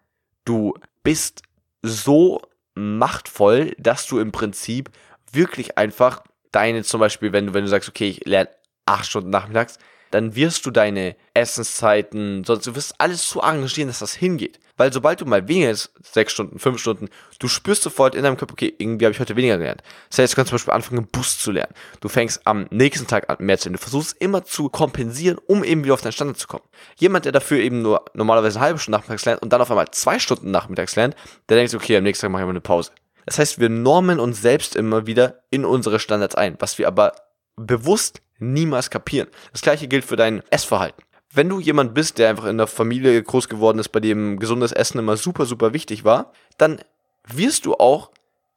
du 0.45 0.75
bist 1.03 1.43
so 1.83 2.43
machtvoll, 2.75 3.75
dass 3.79 4.07
du 4.07 4.19
im 4.19 4.33
Prinzip 4.33 4.91
wirklich 5.33 5.79
einfach 5.79 6.23
deine 6.55 6.83
zum 6.85 7.01
Beispiel, 7.01 7.33
wenn 7.33 7.47
du, 7.47 7.55
wenn 7.55 7.65
du 7.65 7.69
sagst, 7.69 7.89
okay, 7.89 8.09
ich 8.09 8.25
lerne 8.25 8.51
acht 8.87 9.07
Stunden 9.07 9.31
nachmittags, 9.31 9.79
dann 10.11 10.37
wirst 10.37 10.65
du 10.65 10.71
deine 10.71 11.17
Essenszeiten, 11.35 12.45
sonst 12.45 12.69
du 12.69 12.77
wirst 12.77 12.95
alles 12.99 13.29
so 13.29 13.43
arrangieren, 13.43 13.89
dass 13.89 13.99
das 13.99 14.15
hingeht. 14.15 14.61
Weil 14.77 14.93
sobald 14.93 15.21
du 15.21 15.27
mal 15.27 15.49
weniger 15.49 15.71
ist, 15.71 15.93
sechs 16.03 16.33
Stunden, 16.33 16.61
fünf 16.61 16.81
Stunden, 16.81 17.09
du 17.41 17.49
spürst 17.49 17.83
sofort 17.83 18.15
in 18.15 18.23
deinem 18.23 18.37
Kopf, 18.37 18.53
okay, 18.53 18.73
irgendwie 18.79 19.07
habe 19.07 19.13
ich 19.13 19.19
heute 19.19 19.35
weniger 19.35 19.59
gelernt. 19.59 19.83
Das 20.11 20.19
heißt, 20.19 20.33
du 20.33 20.37
kannst 20.37 20.51
zum 20.51 20.57
Beispiel 20.57 20.73
anfangen, 20.73 21.09
Bus 21.11 21.39
zu 21.39 21.51
lernen. 21.51 21.75
Du 22.01 22.09
fängst 22.09 22.43
am 22.45 22.67
nächsten 22.71 23.09
Tag 23.09 23.29
an 23.29 23.37
mehr 23.41 23.59
zu 23.59 23.69
lernen. 23.69 23.77
Du 23.77 23.83
versuchst 23.83 24.17
immer 24.21 24.45
zu 24.45 24.69
kompensieren, 24.69 25.39
um 25.47 25.65
eben 25.65 25.83
wieder 25.83 25.95
auf 25.95 26.03
deinen 26.03 26.13
Standard 26.13 26.39
zu 26.39 26.47
kommen. 26.47 26.65
Jemand, 26.97 27.25
der 27.25 27.33
dafür 27.33 27.59
eben 27.59 27.83
nur 27.83 28.05
normalerweise 28.15 28.59
eine 28.59 28.67
halbe 28.67 28.79
Stunde 28.79 28.99
nachmittags 28.99 29.25
lernt 29.25 29.43
und 29.43 29.53
dann 29.53 29.61
auf 29.61 29.71
einmal 29.71 29.91
zwei 29.91 30.21
Stunden 30.21 30.53
nachmittags 30.53 30.95
lernt, 30.95 31.17
der 31.49 31.57
denkt, 31.57 31.75
okay, 31.75 31.97
am 31.97 32.05
nächsten 32.05 32.23
Tag 32.23 32.31
mache 32.31 32.43
ich 32.43 32.47
mal 32.47 32.51
eine 32.51 32.61
Pause. 32.61 32.93
Das 33.27 33.39
heißt, 33.39 33.61
wir 33.61 33.69
normen 33.69 34.21
uns 34.21 34.43
selbst 34.43 34.77
immer 34.77 35.07
wieder 35.07 35.43
in 35.51 35.65
unsere 35.65 35.99
Standards 35.99 36.35
ein, 36.35 36.57
was 36.59 36.79
wir 36.79 36.89
aber 36.89 37.13
bewusst 37.57 38.21
niemals 38.39 38.91
kapieren. 38.91 39.29
Das 39.53 39.63
gleiche 39.63 39.89
gilt 39.89 40.05
für 40.05 40.17
dein 40.17 40.43
Essverhalten. 40.51 41.03
Wenn 41.33 41.49
du 41.49 41.59
jemand 41.59 41.95
bist, 41.95 42.19
der 42.19 42.31
einfach 42.31 42.45
in 42.45 42.59
der 42.59 42.67
Familie 42.67 43.21
groß 43.23 43.49
geworden 43.49 43.79
ist, 43.79 43.89
bei 43.89 44.01
dem 44.01 44.39
gesundes 44.39 44.73
Essen 44.73 44.99
immer 44.99 45.17
super, 45.17 45.47
super 45.47 45.73
wichtig 45.73 46.05
war, 46.05 46.33
dann 46.59 46.81
wirst 47.27 47.67
du 47.67 47.75
auch 47.75 48.11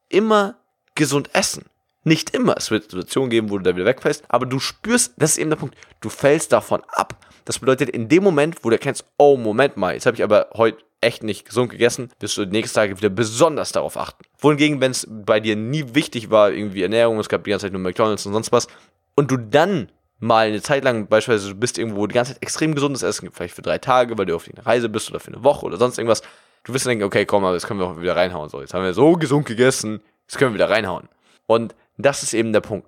immer 0.09 0.57
gesund 0.93 1.29
essen. 1.33 1.65
Nicht 2.03 2.33
immer. 2.35 2.55
Es 2.55 2.71
wird 2.71 2.83
Situationen 2.83 3.29
geben, 3.29 3.49
wo 3.49 3.57
du 3.57 3.63
da 3.63 3.75
wieder 3.75 3.85
wegfällst, 3.85 4.23
aber 4.29 4.45
du 4.45 4.59
spürst, 4.59 5.13
das 5.17 5.31
ist 5.31 5.37
eben 5.39 5.49
der 5.49 5.57
Punkt, 5.57 5.75
du 6.01 6.09
fällst 6.09 6.53
davon 6.53 6.81
ab. 6.89 7.25
Das 7.45 7.59
bedeutet, 7.59 7.89
in 7.89 8.09
dem 8.09 8.23
Moment, 8.23 8.63
wo 8.63 8.69
du 8.69 8.75
erkennst, 8.75 9.05
oh, 9.17 9.37
Moment 9.37 9.75
mal, 9.75 9.93
jetzt 9.93 10.05
habe 10.05 10.15
ich 10.15 10.23
aber 10.23 10.49
heute 10.53 10.77
echt 11.01 11.23
nicht 11.23 11.45
gesund 11.45 11.69
gegessen, 11.69 12.09
wirst 12.19 12.37
du 12.37 12.45
die 12.45 12.51
nächsten 12.51 12.75
Tage 12.75 12.97
wieder 12.97 13.09
besonders 13.09 13.71
darauf 13.71 13.97
achten. 13.97 14.23
Wohingegen, 14.39 14.81
wenn 14.81 14.91
es 14.91 15.07
bei 15.09 15.39
dir 15.39 15.55
nie 15.55 15.93
wichtig 15.93 16.29
war, 16.29 16.51
irgendwie 16.51 16.81
Ernährung, 16.81 17.19
es 17.19 17.29
gab 17.29 17.43
die 17.43 17.51
ganze 17.51 17.65
Zeit 17.65 17.73
nur 17.73 17.81
McDonalds 17.81 18.25
und 18.25 18.33
sonst 18.33 18.51
was, 18.51 18.67
und 19.15 19.29
du 19.31 19.37
dann 19.37 19.91
mal 20.19 20.47
eine 20.47 20.61
Zeit 20.61 20.83
lang, 20.83 21.07
beispielsweise 21.07 21.49
du 21.49 21.59
bist 21.59 21.77
irgendwo, 21.77 22.01
wo 22.01 22.07
die 22.07 22.15
ganze 22.15 22.33
Zeit 22.33 22.41
extrem 22.41 22.73
gesundes 22.73 23.03
Essen 23.03 23.25
gibt, 23.25 23.37
vielleicht 23.37 23.55
für 23.55 23.61
drei 23.61 23.77
Tage, 23.77 24.17
weil 24.17 24.25
du 24.25 24.35
auf 24.35 24.47
eine 24.51 24.65
Reise 24.65 24.89
bist 24.89 25.09
oder 25.09 25.19
für 25.19 25.31
eine 25.31 25.43
Woche 25.43 25.65
oder 25.65 25.77
sonst 25.77 25.97
irgendwas, 25.97 26.21
du 26.63 26.73
wirst 26.73 26.85
dann 26.85 26.91
denken, 26.91 27.05
okay, 27.05 27.25
komm, 27.25 27.45
aber 27.45 27.53
jetzt 27.53 27.67
können 27.67 27.79
wir 27.79 27.87
auch 27.87 27.99
wieder 27.99 28.15
reinhauen. 28.15 28.49
So, 28.49 28.61
jetzt 28.61 28.73
haben 28.73 28.83
wir 28.83 28.93
so 28.93 29.13
gesund 29.13 29.45
gegessen, 29.45 30.01
jetzt 30.23 30.37
können 30.37 30.51
wir 30.51 30.55
wieder 30.55 30.69
reinhauen. 30.69 31.07
Und 31.45 31.75
das 31.97 32.23
ist 32.23 32.33
eben 32.33 32.53
der 32.53 32.61
Punkt. 32.61 32.87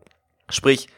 Sprich, 0.49 0.89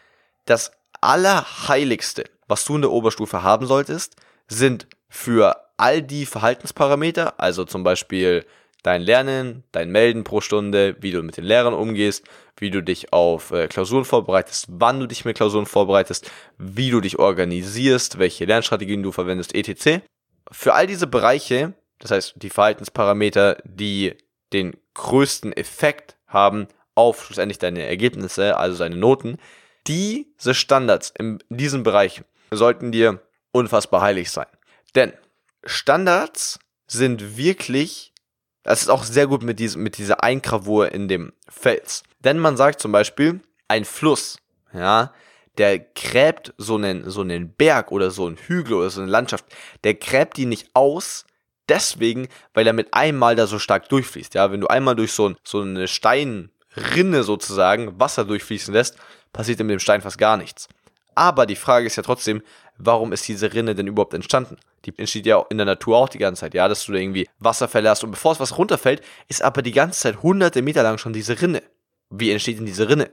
das 0.46 0.72
Allerheiligste, 1.01 2.25
was 2.48 2.63
du 2.65 2.75
in 2.75 2.82
der 2.82 2.91
Oberstufe 2.91 3.44
haben 3.44 3.65
solltest, 3.65 4.15
sind 4.48 4.88
für 5.10 5.56
all 5.81 6.01
die 6.01 6.25
Verhaltensparameter, 6.25 7.39
also 7.39 7.65
zum 7.65 7.83
Beispiel 7.83 8.45
dein 8.83 9.01
Lernen, 9.01 9.63
dein 9.71 9.91
Melden 9.91 10.23
pro 10.23 10.41
Stunde, 10.41 10.95
wie 11.00 11.11
du 11.11 11.21
mit 11.23 11.38
den 11.38 11.43
Lehrern 11.43 11.73
umgehst, 11.73 12.23
wie 12.57 12.69
du 12.69 12.81
dich 12.81 13.13
auf 13.13 13.51
äh, 13.51 13.67
Klausuren 13.67 14.05
vorbereitest, 14.05 14.67
wann 14.69 15.00
du 15.00 15.07
dich 15.07 15.25
mit 15.25 15.38
Klausuren 15.38 15.65
vorbereitest, 15.65 16.29
wie 16.57 16.89
du 16.89 17.01
dich 17.01 17.19
organisierst, 17.19 18.19
welche 18.19 18.45
Lernstrategien 18.45 19.03
du 19.03 19.11
verwendest, 19.11 19.55
etc. 19.55 20.03
Für 20.51 20.73
all 20.73 20.88
diese 20.88 21.07
Bereiche, 21.07 21.73
das 22.00 22.11
heißt 22.11 22.33
die 22.38 22.50
Verhaltensparameter, 22.50 23.57
die 23.63 24.15
den 24.53 24.75
größten 24.93 25.53
Effekt 25.53 26.17
haben 26.27 26.67
auf 26.95 27.25
schlussendlich 27.25 27.59
deine 27.59 27.83
Ergebnisse, 27.83 28.57
also 28.57 28.77
deine 28.77 28.97
Noten, 28.97 29.38
diese 29.88 30.53
Standards 30.53 31.11
in 31.17 31.39
diesen 31.50 31.83
Bereichen 31.83 32.25
sollten 32.51 32.91
dir 32.91 33.21
unfassbar 33.51 34.01
heilig 34.01 34.29
sein. 34.29 34.47
Denn 34.95 35.13
Standards 35.63 36.60
sind 36.88 37.38
wirklich, 37.38 38.13
das 38.63 38.82
ist 38.82 38.89
auch 38.89 39.03
sehr 39.03 39.27
gut 39.27 39.44
mit, 39.44 39.60
diesem, 39.60 39.84
mit 39.84 39.98
dieser 39.98 40.24
Eingravur 40.24 40.91
in 40.91 41.08
dem 41.08 41.34
Fels. 41.48 42.03
Denn 42.20 42.39
man 42.39 42.58
sagt 42.58 42.82
zum 42.82 42.91
Beispiel, 42.91 43.41
ein 43.68 43.86
Fluss, 43.86 44.38
ja, 44.74 45.13
der 45.58 45.80
gräbt 45.80 46.53
so 46.58 46.75
einen, 46.75 47.10
so 47.10 47.22
einen 47.22 47.53
Berg 47.53 47.91
oder 47.91 48.12
so 48.12 48.25
einen 48.25 48.38
Hügel 48.38 48.74
oder 48.74 48.89
so 48.89 49.01
eine 49.01 49.12
Landschaft, 49.12 49.46
der 49.84 49.94
gräbt 49.96 50.38
die 50.38 50.46
nicht 50.46 50.70
aus, 50.74 51.25
deswegen, 51.68 52.27
weil 52.53 52.68
er 52.68 52.74
mit 52.74 52.94
einmal 52.94 53.36
da 53.36 53.48
so 53.48 53.60
stark 53.60 53.89
durchfließt. 53.89 54.34
Ja, 54.34 54.51
wenn 54.51 54.62
du 54.62 54.68
einmal 54.68 54.96
durch 54.96 55.13
so, 55.13 55.30
ein, 55.30 55.36
so 55.44 55.62
eine 55.62 55.88
Steinrinne 55.88 57.24
sozusagen 57.24 58.00
Wasser 58.00 58.25
durchfließen 58.25 58.74
lässt, 58.74 58.98
passiert 59.34 59.60
mit 59.60 59.70
dem 59.70 59.80
Stein 59.80 60.01
fast 60.01 60.18
gar 60.18 60.38
nichts. 60.38 60.68
Aber 61.15 61.46
die 61.46 61.56
Frage 61.56 61.88
ist 61.88 61.96
ja 61.96 62.03
trotzdem, 62.03 62.41
warum 62.77 63.12
ist 63.13 63.27
diese 63.27 63.53
Rinne 63.53 63.75
denn 63.75 63.88
überhaupt 63.88 64.13
entstanden? 64.13 64.58
Die 64.86 64.98
entsteht 64.98 65.25
ja 65.25 65.44
in 65.50 65.58
der 65.58 65.65
Natur 65.65 65.98
auch 65.98 66.10
die 66.10 66.18
ganze 66.18 66.41
Zeit, 66.41 66.53
ja, 66.53 66.68
dass 66.68 66.86
du 66.86 66.94
da 66.94 67.00
irgendwie 67.00 67.30
Wasserfälle 67.39 67.89
hast 67.89 68.03
und 68.03 68.12
bevor 68.12 68.32
es 68.32 68.39
was 68.39 68.58
runterfällt, 68.58 69.01
ist 69.27 69.44
aber 69.44 69.62
die 69.62 69.72
ganze 69.72 70.00
Zeit 70.00 70.24
hunderte 70.24 70.62
Meter 70.62 70.84
lang 70.84 70.98
schon 70.98 71.13
diese 71.13 71.41
Rinne. 71.41 71.62
Wie 72.10 72.32
entsteht 72.32 72.58
denn 72.58 72.65
diese 72.65 72.89
Rinne? 72.89 73.12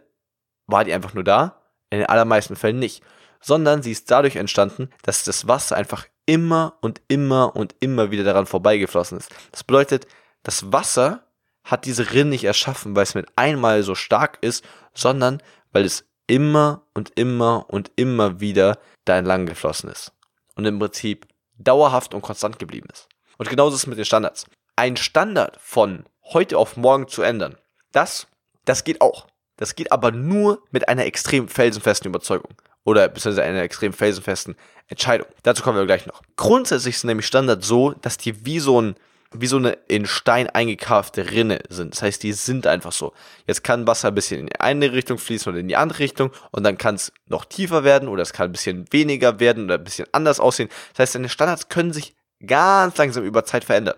War 0.67 0.85
die 0.85 0.93
einfach 0.93 1.15
nur 1.15 1.25
da? 1.25 1.63
In 1.91 1.99
den 1.99 2.09
allermeisten 2.09 2.57
Fällen 2.57 2.79
nicht. 2.79 3.03
Sondern 3.41 3.83
sie 3.83 3.93
ist 3.93 4.11
dadurch 4.11 4.37
entstanden, 4.37 4.91
dass 5.03 5.25
das 5.25 5.47
Wasser 5.47 5.77
einfach 5.77 6.07
immer 6.27 6.75
und 6.81 7.01
immer 7.09 7.55
und 7.57 7.75
immer 7.81 8.11
wieder 8.11 8.25
daran 8.25 8.47
vorbeigeflossen 8.47 9.19
ist. 9.19 9.31
Das 9.53 9.65
bedeutet, 9.65 10.07
das 10.43 10.73
Wasser 10.73 11.25
hat 11.65 11.85
diese 11.85 12.13
Rinne 12.13 12.31
nicht 12.31 12.45
erschaffen, 12.45 12.97
weil 12.97 13.05
es 13.05 13.15
mit 13.15 13.27
einmal 13.37 13.83
so 13.83 13.95
stark 13.95 14.39
ist, 14.41 14.65
sondern 14.95 15.43
weil 15.73 15.85
es 15.85 16.08
immer 16.29 16.83
und 16.95 17.11
immer 17.17 17.67
und 17.69 17.91
immer 17.97 18.39
wieder 18.39 18.79
da 19.05 19.19
entlang 19.19 19.47
geflossen 19.47 19.91
ist. 19.91 20.13
Und 20.55 20.65
im 20.65 20.79
Prinzip 20.79 21.27
dauerhaft 21.57 22.15
und 22.15 22.23
konstant 22.23 22.61
geblieben 22.61 22.89
ist. 22.93 23.09
Und 23.37 23.49
genauso 23.49 23.75
ist 23.75 23.83
es 23.83 23.87
mit 23.89 23.99
den 23.99 24.05
Standards. 24.05 24.47
Ein 24.77 24.97
Standard 24.97 25.59
von 25.61 26.05
heute 26.23 26.57
auf 26.57 26.77
morgen 26.77 27.09
zu 27.09 27.23
ändern, 27.23 27.57
das, 27.93 28.29
das 28.65 28.85
geht 28.85 29.01
auch. 29.01 29.27
Das 29.57 29.75
geht 29.75 29.91
aber 29.91 30.13
nur 30.13 30.63
mit 30.71 30.89
einer 30.89 31.07
extrem 31.07 31.49
felsenfesten 31.49 32.09
Überzeugung. 32.09 32.55
Oder 32.85 33.09
beziehungsweise 33.09 33.43
einer 33.43 33.63
extrem 33.63 33.93
felsenfesten 33.93 34.57
Entscheidung. 34.87 35.27
Dazu 35.43 35.63
kommen 35.63 35.79
wir 35.79 35.87
gleich 35.87 36.07
noch. 36.07 36.23
Grundsätzlich 36.37 36.99
sind 36.99 37.09
nämlich 37.09 37.27
Standards 37.27 37.67
so, 37.67 37.93
dass 37.93 38.19
die 38.19 38.47
wie 38.47 38.61
so 38.61 38.81
ein 38.81 38.95
wie 39.33 39.47
so 39.47 39.59
eine 39.59 39.73
in 39.89 40.07
Stein 40.07 40.49
eingekarfte 40.49 41.31
Rinne 41.31 41.61
sind. 41.69 41.95
Das 41.95 42.03
heißt, 42.03 42.23
die 42.23 42.33
sind 42.33 42.67
einfach 42.67 42.93
so. 42.93 43.13
Jetzt 43.47 43.63
kann 43.63 43.87
Wasser 43.87 44.09
ein 44.09 44.15
bisschen 44.15 44.41
in 44.41 44.47
die 44.47 44.61
eine 44.61 44.93
Richtung 44.93 45.19
fließen 45.19 45.51
oder 45.51 45.61
in 45.61 45.69
die 45.69 45.77
andere 45.77 45.99
Richtung 45.99 46.31
und 46.51 46.63
dann 46.65 46.79
kann 46.79 46.95
es 46.95 47.13
noch 47.27 47.45
tiefer 47.45 47.85
werden 47.85 48.09
oder 48.09 48.23
es 48.23 48.33
kann 48.33 48.49
ein 48.49 48.53
bisschen 48.53 48.91
weniger 48.91 49.39
werden 49.39 49.65
oder 49.65 49.75
ein 49.75 49.85
bisschen 49.85 50.07
anders 50.13 50.41
aussehen. 50.41 50.71
Das 50.93 51.01
heißt, 51.01 51.15
deine 51.17 51.29
Standards 51.29 51.69
können 51.69 51.93
sich 51.93 52.15
ganz 52.45 52.97
langsam 52.97 53.25
über 53.25 53.45
Zeit 53.45 53.65
verändern. 53.65 53.97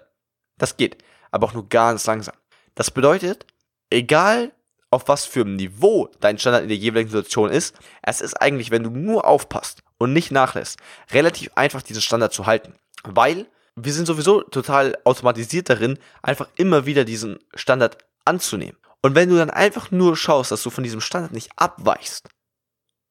Das 0.59 0.77
geht, 0.77 0.99
aber 1.31 1.47
auch 1.47 1.55
nur 1.55 1.69
ganz 1.69 2.07
langsam. 2.07 2.35
Das 2.75 2.91
bedeutet, 2.91 3.47
egal 3.89 4.53
auf 4.91 5.07
was 5.07 5.25
für 5.25 5.43
einem 5.43 5.55
Niveau 5.55 6.09
dein 6.21 6.39
Standard 6.39 6.65
in 6.65 6.69
der 6.69 6.77
jeweiligen 6.77 7.11
Situation 7.11 7.51
ist, 7.51 7.77
es 8.03 8.21
ist 8.21 8.35
eigentlich, 8.35 8.73
wenn 8.73 8.83
du 8.83 8.91
nur 8.91 9.27
aufpasst 9.27 9.83
und 9.99 10.13
nicht 10.13 10.33
nachlässt, 10.33 10.81
relativ 11.13 11.51
einfach 11.55 11.83
diesen 11.83 12.03
Standard 12.03 12.33
zu 12.33 12.47
halten. 12.47 12.75
Weil 13.05 13.47
wir 13.85 13.93
sind 13.93 14.07
sowieso 14.07 14.43
total 14.43 14.97
automatisiert 15.05 15.71
darin, 15.71 15.99
einfach 16.23 16.49
immer 16.57 16.87
wieder 16.87 17.05
diesen 17.05 17.39
Standard 17.55 17.99
anzunehmen. 18.25 18.77
Und 19.03 19.15
wenn 19.15 19.29
du 19.29 19.37
dann 19.37 19.51
einfach 19.51 19.91
nur 19.91 20.17
schaust, 20.17 20.51
dass 20.51 20.63
du 20.63 20.71
von 20.71 20.85
diesem 20.85 21.01
Standard 21.01 21.33
nicht 21.33 21.51
abweichst, 21.57 22.29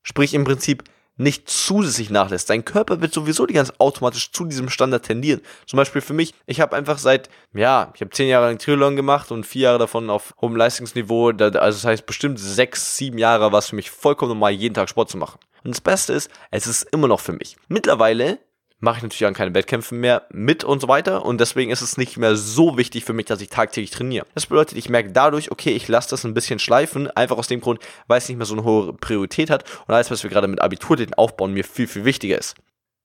sprich 0.04 0.34
im 0.34 0.44
Prinzip 0.44 0.84
nicht 1.20 1.50
zusätzlich 1.50 2.10
nachlässt. 2.10 2.50
Dein 2.50 2.64
Körper 2.64 3.02
wird 3.02 3.14
sowieso 3.14 3.46
die 3.46 3.54
ganz 3.54 3.74
automatisch 3.78 4.32
zu 4.32 4.46
diesem 4.46 4.70
Standard 4.70 5.04
tendieren. 5.04 5.42
Zum 5.66 5.76
Beispiel 5.76 6.02
für 6.02 6.14
mich, 6.14 6.34
ich 6.46 6.62
habe 6.62 6.78
einfach 6.78 6.98
seit, 6.98 7.30
ja, 7.54 7.92
ich 7.94 8.00
habe 8.00 8.12
zehn 8.12 8.30
Jahre 8.30 8.48
lang 8.48 8.58
Triathlon 8.58 8.96
gemacht 8.96 9.30
und 9.32 9.46
vier 9.46 9.64
Jahre 9.64 9.80
davon 9.80 10.10
auf 10.10 10.34
hohem 10.40 10.56
Leistungsniveau. 10.56 11.32
Also 11.32 11.60
das 11.60 11.84
heißt 11.84 12.06
bestimmt 12.06 12.40
sechs, 12.40 12.96
sieben 12.96 13.18
Jahre 13.18 13.52
war 13.52 13.60
es 13.60 13.68
für 13.68 13.76
mich 13.76 13.92
vollkommen 13.92 14.30
normal, 14.30 14.54
jeden 14.54 14.74
Tag 14.74 14.90
Sport 14.90 15.10
zu 15.10 15.18
machen. 15.18 15.40
Und 15.66 15.72
das 15.72 15.82
Beste 15.82 16.14
ist, 16.14 16.32
es 16.52 16.68
ist 16.68 16.84
immer 16.94 17.10
noch 17.10 17.20
für 17.20 17.34
mich. 17.34 17.58
Mittlerweile 17.68 18.40
mache 18.80 18.98
ich 18.98 19.04
natürlich 19.04 19.26
an 19.26 19.34
keine 19.34 19.54
Wettkämpfe 19.54 19.94
mehr 19.96 20.24
mit 20.32 20.64
und 20.64 20.82
so 20.82 20.88
weiter. 20.88 21.26
Und 21.26 21.40
deswegen 21.40 21.72
ist 21.72 21.82
es 21.82 21.98
nicht 21.98 22.18
mehr 22.18 22.36
so 22.36 22.78
wichtig 22.78 23.06
für 23.06 23.14
mich, 23.14 23.26
dass 23.26 23.42
ich 23.42 23.50
tagtäglich 23.50 23.92
trainiere. 23.92 24.26
Das 24.34 24.48
bedeutet, 24.48 24.78
ich 24.78 24.90
merke 24.90 25.12
dadurch, 25.12 25.52
okay, 25.52 25.72
ich 25.72 25.88
lasse 25.88 26.10
das 26.10 26.24
ein 26.24 26.34
bisschen 26.34 26.60
schleifen, 26.60 27.10
einfach 27.12 27.38
aus 27.38 27.48
dem 27.48 27.62
Grund, 27.62 27.80
weil 28.08 28.20
es 28.20 28.30
nicht 28.30 28.38
mehr 28.38 28.46
so 28.46 28.54
eine 28.54 28.64
hohe 28.64 28.94
Priorität 28.94 29.50
hat 29.50 29.66
und 29.88 29.94
alles, 29.94 30.12
was 30.12 30.24
wir 30.24 30.30
gerade 30.30 30.48
mit 30.48 30.62
Abiturdaten 30.62 31.14
aufbauen, 31.14 31.54
mir 31.54 31.64
viel, 31.64 31.88
viel 31.88 32.06
wichtiger 32.06 32.38
ist. 32.38 32.56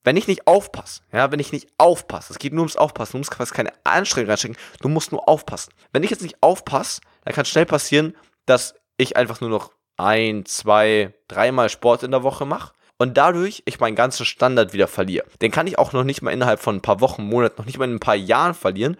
Wenn 0.04 0.18
ich 0.18 0.28
nicht 0.28 0.46
aufpasse, 0.46 1.00
ja, 1.12 1.32
wenn 1.32 1.40
ich 1.40 1.50
nicht 1.50 1.68
aufpasse, 1.78 2.32
es 2.32 2.38
geht 2.38 2.52
nur 2.52 2.60
ums 2.60 2.76
Aufpassen, 2.76 3.12
du 3.12 3.18
musst 3.18 3.34
fast 3.34 3.54
keine 3.54 3.72
Anstrengung 3.84 4.28
reinstecken, 4.28 4.58
du 4.80 4.88
musst 4.88 5.12
nur 5.12 5.26
aufpassen. 5.28 5.72
Wenn 5.92 6.02
ich 6.02 6.10
jetzt 6.10 6.22
nicht 6.22 6.36
aufpasse, 6.42 7.00
dann 7.24 7.34
kann 7.34 7.46
schnell 7.46 7.64
passieren, 7.64 8.14
dass 8.44 8.74
ich 8.98 9.16
einfach 9.16 9.40
nur 9.40 9.48
noch 9.48 9.72
ein, 9.96 10.44
zwei, 10.44 11.14
dreimal 11.26 11.70
Sport 11.70 12.02
in 12.02 12.10
der 12.10 12.22
Woche 12.22 12.44
mache 12.44 12.73
und 12.98 13.16
dadurch 13.16 13.62
ich 13.66 13.80
meinen 13.80 13.96
ganzen 13.96 14.24
Standard 14.24 14.72
wieder 14.72 14.88
verliere. 14.88 15.26
Den 15.42 15.50
kann 15.50 15.66
ich 15.66 15.78
auch 15.78 15.92
noch 15.92 16.04
nicht 16.04 16.22
mal 16.22 16.30
innerhalb 16.30 16.60
von 16.60 16.76
ein 16.76 16.82
paar 16.82 17.00
Wochen, 17.00 17.24
Monaten, 17.24 17.56
noch 17.58 17.66
nicht 17.66 17.78
mal 17.78 17.86
in 17.86 17.96
ein 17.96 18.00
paar 18.00 18.14
Jahren 18.14 18.54
verlieren, 18.54 18.96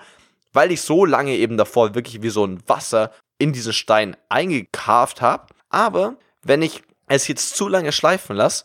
weil 0.52 0.72
ich 0.72 0.82
so 0.82 1.04
lange 1.04 1.32
eben 1.32 1.56
davor 1.56 1.94
wirklich 1.94 2.22
wie 2.22 2.30
so 2.30 2.44
ein 2.44 2.62
Wasser 2.68 3.12
in 3.38 3.52
diesen 3.52 3.72
Stein 3.72 4.16
eingekarft 4.28 5.20
habe. 5.20 5.46
Aber 5.68 6.16
wenn 6.42 6.62
ich 6.62 6.82
es 7.08 7.28
jetzt 7.28 7.56
zu 7.56 7.68
lange 7.68 7.92
schleifen 7.92 8.36
lasse, 8.36 8.64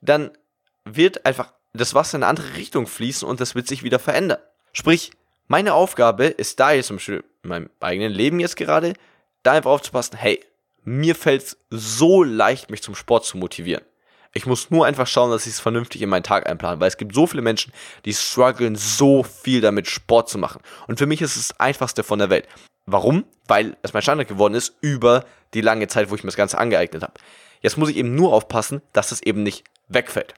dann 0.00 0.30
wird 0.84 1.24
einfach 1.26 1.52
das 1.72 1.94
Wasser 1.94 2.16
in 2.16 2.22
eine 2.22 2.30
andere 2.30 2.56
Richtung 2.56 2.86
fließen 2.86 3.28
und 3.28 3.40
das 3.40 3.54
wird 3.54 3.68
sich 3.68 3.82
wieder 3.82 3.98
verändern. 3.98 4.40
Sprich, 4.72 5.12
meine 5.46 5.74
Aufgabe 5.74 6.26
ist 6.26 6.60
da 6.60 6.72
jetzt 6.72 6.86
zum 6.86 6.96
Beispiel 6.96 7.24
in 7.42 7.48
meinem 7.48 7.70
eigenen 7.80 8.12
Leben 8.12 8.40
jetzt 8.40 8.56
gerade, 8.56 8.94
da 9.42 9.52
einfach 9.52 9.70
aufzupassen, 9.70 10.16
hey, 10.16 10.44
mir 10.84 11.14
fällt 11.14 11.42
es 11.42 11.56
so 11.70 12.22
leicht, 12.22 12.70
mich 12.70 12.82
zum 12.82 12.94
Sport 12.94 13.24
zu 13.24 13.38
motivieren. 13.38 13.84
Ich 14.32 14.46
muss 14.46 14.70
nur 14.70 14.86
einfach 14.86 15.06
schauen, 15.06 15.30
dass 15.30 15.46
ich 15.46 15.54
es 15.54 15.60
vernünftig 15.60 16.02
in 16.02 16.08
meinen 16.08 16.22
Tag 16.22 16.48
einplane, 16.48 16.80
weil 16.80 16.88
es 16.88 16.96
gibt 16.96 17.14
so 17.14 17.26
viele 17.26 17.42
Menschen, 17.42 17.72
die 18.04 18.14
strugglen 18.14 18.76
so 18.76 19.22
viel 19.22 19.60
damit, 19.60 19.88
Sport 19.88 20.28
zu 20.28 20.38
machen. 20.38 20.60
Und 20.86 20.98
für 20.98 21.06
mich 21.06 21.22
ist 21.22 21.36
es 21.36 21.48
das 21.48 21.60
einfachste 21.60 22.02
von 22.02 22.18
der 22.18 22.30
Welt. 22.30 22.46
Warum? 22.86 23.24
Weil 23.46 23.76
es 23.82 23.92
mein 23.92 24.02
Standard 24.02 24.28
geworden 24.28 24.54
ist 24.54 24.74
über 24.80 25.24
die 25.54 25.60
lange 25.60 25.88
Zeit, 25.88 26.10
wo 26.10 26.14
ich 26.14 26.22
mir 26.22 26.28
das 26.28 26.36
Ganze 26.36 26.58
angeeignet 26.58 27.02
habe. 27.02 27.14
Jetzt 27.60 27.76
muss 27.76 27.88
ich 27.88 27.96
eben 27.96 28.14
nur 28.14 28.32
aufpassen, 28.32 28.82
dass 28.92 29.12
es 29.12 29.22
eben 29.22 29.42
nicht 29.42 29.64
wegfällt. 29.88 30.34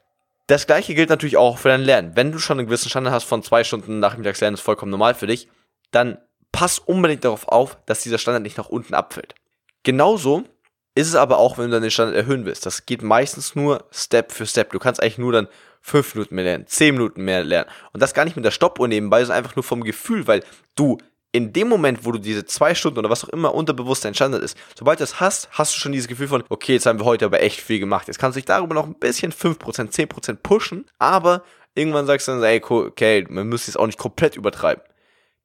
Das 0.47 0.67
gleiche 0.67 0.95
gilt 0.95 1.11
natürlich 1.11 1.37
auch 1.37 1.59
für 1.59 1.69
dein 1.69 1.83
Lernen. 1.83 2.17
Wenn 2.17 2.33
du 2.33 2.39
schon 2.39 2.59
einen 2.59 2.67
gewissen 2.67 2.91
Standard 2.91 3.15
hast 3.15 3.25
von 3.25 3.43
zwei 3.43 3.63
Stunden 3.63 4.01
Nachmittagslernen, 4.01 4.55
ist 4.55 4.63
vollkommen 4.63 4.91
normal 4.91 5.15
für 5.15 5.27
dich, 5.27 5.49
dann 5.93 6.19
pass 6.51 6.79
unbedingt 6.79 7.25
darauf 7.25 7.47
auf, 7.47 7.79
dass 7.87 8.03
dieser 8.03 8.19
Standard 8.19 8.43
nicht 8.43 8.59
nach 8.59 8.69
unten 8.69 8.95
abfällt. 8.95 9.35
Genauso 9.83 10.45
ist 11.01 11.09
es 11.09 11.15
aber 11.15 11.39
auch, 11.39 11.59
wenn 11.59 11.71
du 11.71 11.81
den 11.81 11.91
Standard 11.91 12.17
erhöhen 12.17 12.45
willst. 12.45 12.67
Das 12.67 12.87
geht 12.87 13.03
meistens 13.03 13.55
nur 13.55 13.85
Step 13.91 14.33
für 14.33 14.47
Step. 14.47 14.73
Du 14.73 14.79
kannst 14.79 15.03
eigentlich 15.03 15.19
nur 15.19 15.33
dann 15.33 15.49
fünf 15.81 16.15
Minuten 16.15 16.35
mehr 16.35 16.45
lernen, 16.45 16.67
zehn 16.67 16.95
Minuten 16.95 17.25
mehr 17.25 17.43
lernen. 17.43 17.71
Und 17.93 18.03
das 18.03 18.15
gar 18.15 18.25
nicht 18.25 18.37
mit 18.37 18.45
der 18.45 18.51
Stoppuhr 18.51 18.87
nebenbei, 18.87 19.21
sondern 19.25 19.39
einfach 19.39 19.57
nur 19.57 19.63
vom 19.63 19.83
Gefühl, 19.83 20.27
weil 20.27 20.43
du 20.75 20.99
in 21.33 21.53
dem 21.53 21.69
Moment, 21.69 22.05
wo 22.05 22.13
du 22.13 22.19
diese 22.19 22.45
zwei 22.45 22.75
Stunden 22.75 22.99
oder 22.99 23.09
was 23.09 23.25
auch 23.25 23.29
immer 23.29 23.55
unterbewusst 23.55 24.05
dein 24.05 24.15
Standard 24.15 24.43
ist, 24.43 24.57
sobald 24.77 24.99
du 24.99 25.03
das 25.03 25.21
hast, 25.21 25.49
hast 25.53 25.75
du 25.75 25.79
schon 25.79 25.93
dieses 25.93 26.09
Gefühl 26.09 26.29
von, 26.29 26.45
okay, 26.49 26.73
jetzt 26.75 26.87
haben 26.87 26.99
wir 26.99 27.05
heute 27.05 27.25
aber 27.25 27.41
echt 27.41 27.61
viel 27.61 27.79
gemacht. 27.79 28.09
Jetzt 28.09 28.19
kannst 28.19 28.37
du 28.37 28.41
dich 28.41 28.47
darüber 28.47 28.75
noch 28.75 28.87
ein 28.87 28.99
bisschen 28.99 29.33
5%, 29.33 29.93
10% 29.93 30.37
pushen, 30.43 30.87
aber 30.99 31.45
irgendwann 31.75 32.07
sagst 32.07 32.27
du 32.27 32.33
dann, 32.33 32.43
ey, 32.43 32.61
okay, 32.63 33.27
man 33.29 33.47
müsste 33.47 33.71
es 33.71 33.77
auch 33.77 33.87
nicht 33.87 33.99
komplett 33.99 34.37
übertreiben. 34.37 34.83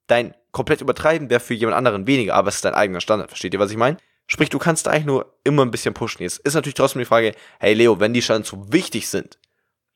Dein 0.07 0.33
komplett 0.51 0.81
übertreiben 0.81 1.29
wäre 1.29 1.39
für 1.39 1.53
jemand 1.53 1.77
anderen 1.77 2.07
weniger, 2.07 2.33
aber 2.33 2.50
es 2.50 2.55
ist 2.55 2.65
dein 2.65 2.74
eigener 2.74 3.01
Standard. 3.01 3.29
Versteht 3.29 3.53
ihr, 3.53 3.59
was 3.59 3.71
ich 3.71 3.77
meine? 3.77 3.97
Sprich, 4.27 4.50
du 4.50 4.58
kannst 4.58 4.88
eigentlich 4.88 5.05
nur 5.05 5.38
immer 5.44 5.63
ein 5.63 5.72
bisschen 5.72 5.94
pushen. 5.94 6.24
Jetzt 6.24 6.39
ist 6.39 6.55
natürlich 6.55 6.74
trotzdem 6.74 7.00
die 7.00 7.05
Frage, 7.05 7.36
hey 7.60 7.74
Leo, 7.74 8.00
wenn 8.00 8.13
die 8.13 8.22
Standards 8.22 8.50
so 8.50 8.72
wichtig 8.72 9.08
sind, 9.08 9.38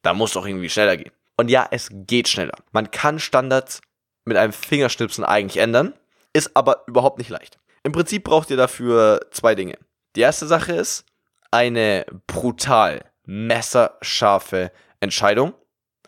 dann 0.03 0.17
muss 0.17 0.33
doch 0.33 0.45
irgendwie 0.45 0.69
schneller 0.69 0.97
gehen. 0.97 1.11
Und 1.35 1.49
ja, 1.49 1.67
es 1.71 1.89
geht 1.91 2.27
schneller. 2.27 2.55
Man 2.71 2.91
kann 2.91 3.19
Standards 3.19 3.81
mit 4.25 4.37
einem 4.37 4.53
Fingerschnipsen 4.53 5.23
eigentlich 5.23 5.61
ändern, 5.61 5.93
ist 6.33 6.55
aber 6.55 6.83
überhaupt 6.87 7.17
nicht 7.17 7.29
leicht. 7.29 7.57
Im 7.83 7.91
Prinzip 7.91 8.23
braucht 8.23 8.49
ihr 8.51 8.57
dafür 8.57 9.21
zwei 9.31 9.55
Dinge. 9.55 9.77
Die 10.15 10.21
erste 10.21 10.45
Sache 10.45 10.73
ist 10.73 11.05
eine 11.51 12.05
brutal 12.27 13.05
messerscharfe 13.25 14.71
Entscheidung. 14.99 15.53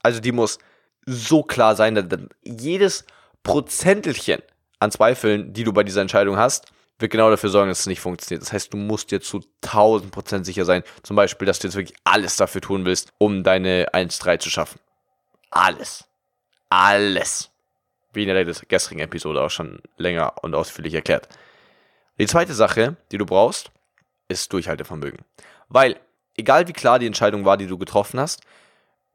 Also 0.04 0.20
die 0.20 0.32
muss 0.32 0.60
so 1.06 1.44
klar 1.44 1.76
sein, 1.76 1.96
dass 1.96 2.06
jedes 2.44 3.06
Prozentelchen 3.44 4.42
an 4.80 4.92
Zweifeln, 4.92 5.54
die 5.54 5.64
du 5.64 5.74
bei 5.74 5.84
dieser 5.84 6.02
Entscheidung 6.02 6.38
hast, 6.38 6.72
wird 7.02 7.12
genau 7.12 7.30
dafür 7.30 7.50
sorgen, 7.50 7.70
dass 7.70 7.82
es 7.82 7.86
nicht 7.88 8.00
funktioniert. 8.00 8.42
Das 8.42 8.54
heißt, 8.54 8.74
du 8.74 8.78
musst 8.78 9.12
dir 9.12 9.22
zu 9.22 9.44
1000% 9.64 10.46
sicher 10.46 10.66
sein, 10.66 10.84
zum 11.04 11.16
Beispiel, 11.16 11.46
dass 11.46 11.60
du 11.60 11.68
jetzt 11.68 11.76
wirklich 11.76 11.98
alles 12.04 12.36
dafür 12.36 12.62
tun 12.62 12.86
willst, 12.86 13.12
um 13.18 13.44
deine 13.44 13.94
1-3 13.94 14.40
zu 14.40 14.50
schaffen. 14.50 14.80
Alles. 15.50 16.06
Alles. 16.70 17.50
Wie 18.14 18.24
in 18.24 18.30
der 18.30 18.46
gestrigen 18.46 19.02
Episode 19.02 19.42
auch 19.42 19.50
schon 19.50 19.82
länger 19.98 20.36
und 20.42 20.56
ausführlich 20.56 20.94
erklärt. 20.94 21.28
Die 22.18 22.28
zweite 22.28 22.54
Sache, 22.54 22.96
die 23.12 23.18
du 23.18 23.26
brauchst, 23.26 23.72
ist 24.28 24.52
Durchhaltevermögen. 24.54 25.26
Weil, 25.70 26.00
egal 26.38 26.68
wie 26.68 26.74
klar 26.74 27.00
die 27.00 27.08
Entscheidung 27.08 27.46
war, 27.46 27.58
die 27.58 27.68
du 27.68 27.78
getroffen 27.78 28.20
hast, 28.20 28.42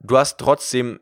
du 0.00 0.16
hast 0.16 0.38
trotzdem 0.38 1.00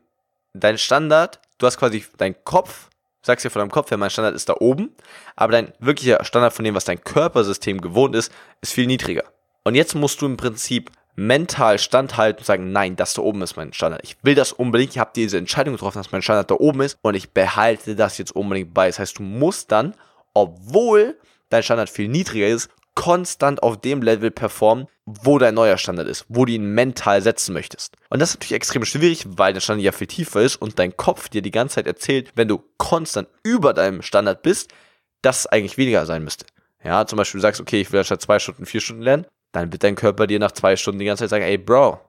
deinen 0.53 0.77
Standard, 0.77 1.39
du 1.57 1.65
hast 1.65 1.77
quasi 1.77 2.05
deinen 2.17 2.35
Kopf, 2.43 2.89
sagst 3.25 3.43
dir 3.43 3.49
von 3.49 3.59
deinem 3.59 3.71
Kopf 3.71 3.89
her, 3.89 3.97
mein 3.97 4.09
Standard 4.09 4.35
ist 4.35 4.49
da 4.49 4.55
oben, 4.59 4.95
aber 5.35 5.51
dein 5.53 5.73
wirklicher 5.79 6.23
Standard 6.23 6.53
von 6.53 6.63
dem, 6.63 6.75
was 6.75 6.85
dein 6.85 7.03
Körpersystem 7.03 7.81
gewohnt 7.81 8.15
ist, 8.15 8.31
ist 8.61 8.73
viel 8.73 8.87
niedriger. 8.87 9.23
Und 9.63 9.75
jetzt 9.75 9.95
musst 9.95 10.21
du 10.21 10.27
im 10.27 10.37
Prinzip 10.37 10.91
mental 11.15 11.79
standhalten 11.79 12.39
und 12.39 12.45
sagen, 12.45 12.71
nein, 12.71 12.95
das 12.95 13.13
da 13.13 13.21
oben 13.21 13.41
ist 13.41 13.55
mein 13.55 13.73
Standard. 13.73 14.01
Ich 14.03 14.17
will 14.21 14.35
das 14.35 14.51
unbedingt. 14.51 14.91
Ich 14.91 14.99
habe 14.99 15.11
diese 15.15 15.37
Entscheidung 15.37 15.73
getroffen, 15.73 15.97
dass 15.97 16.11
mein 16.11 16.21
Standard 16.21 16.51
da 16.51 16.55
oben 16.55 16.81
ist 16.81 16.97
und 17.01 17.15
ich 17.15 17.31
behalte 17.31 17.95
das 17.95 18.17
jetzt 18.17 18.35
unbedingt 18.35 18.73
bei. 18.73 18.87
Das 18.87 18.99
heißt, 18.99 19.17
du 19.19 19.23
musst 19.23 19.71
dann, 19.71 19.95
obwohl 20.33 21.17
dein 21.49 21.63
Standard 21.63 21.89
viel 21.89 22.09
niedriger 22.09 22.47
ist, 22.47 22.69
konstant 22.95 23.61
auf 23.61 23.79
dem 23.79 24.01
Level 24.01 24.31
performen, 24.31 24.87
wo 25.05 25.37
dein 25.37 25.53
neuer 25.53 25.77
Standard 25.77 26.07
ist, 26.07 26.25
wo 26.29 26.45
du 26.45 26.53
ihn 26.53 26.73
mental 26.73 27.21
setzen 27.21 27.53
möchtest. 27.53 27.95
Und 28.09 28.19
das 28.19 28.29
ist 28.29 28.35
natürlich 28.35 28.55
extrem 28.55 28.85
schwierig, 28.85 29.25
weil 29.27 29.53
der 29.53 29.59
Standard 29.59 29.83
ja 29.83 29.91
viel 29.91 30.07
tiefer 30.07 30.41
ist 30.41 30.55
und 30.55 30.79
dein 30.79 30.97
Kopf 30.97 31.29
dir 31.29 31.41
die 31.41 31.51
ganze 31.51 31.75
Zeit 31.75 31.87
erzählt, 31.87 32.31
wenn 32.35 32.47
du 32.47 32.63
konstant 32.77 33.27
über 33.43 33.73
deinem 33.73 34.01
Standard 34.01 34.41
bist, 34.41 34.73
dass 35.21 35.39
es 35.39 35.47
eigentlich 35.47 35.77
weniger 35.77 36.05
sein 36.05 36.23
müsste. 36.23 36.45
Ja, 36.83 37.05
zum 37.05 37.17
Beispiel 37.17 37.39
du 37.39 37.43
sagst, 37.43 37.61
okay, 37.61 37.81
ich 37.81 37.91
will 37.91 37.99
anstatt 37.99 38.21
zwei 38.21 38.39
Stunden 38.39 38.65
vier 38.65 38.81
Stunden 38.81 39.01
lernen, 39.01 39.25
dann 39.51 39.71
wird 39.71 39.83
dein 39.83 39.95
Körper 39.95 40.27
dir 40.27 40.39
nach 40.39 40.51
zwei 40.51 40.75
Stunden 40.75 40.99
die 40.99 41.05
ganze 41.05 41.23
Zeit 41.23 41.31
sagen, 41.31 41.43
ey, 41.43 41.57
Bro, 41.57 41.99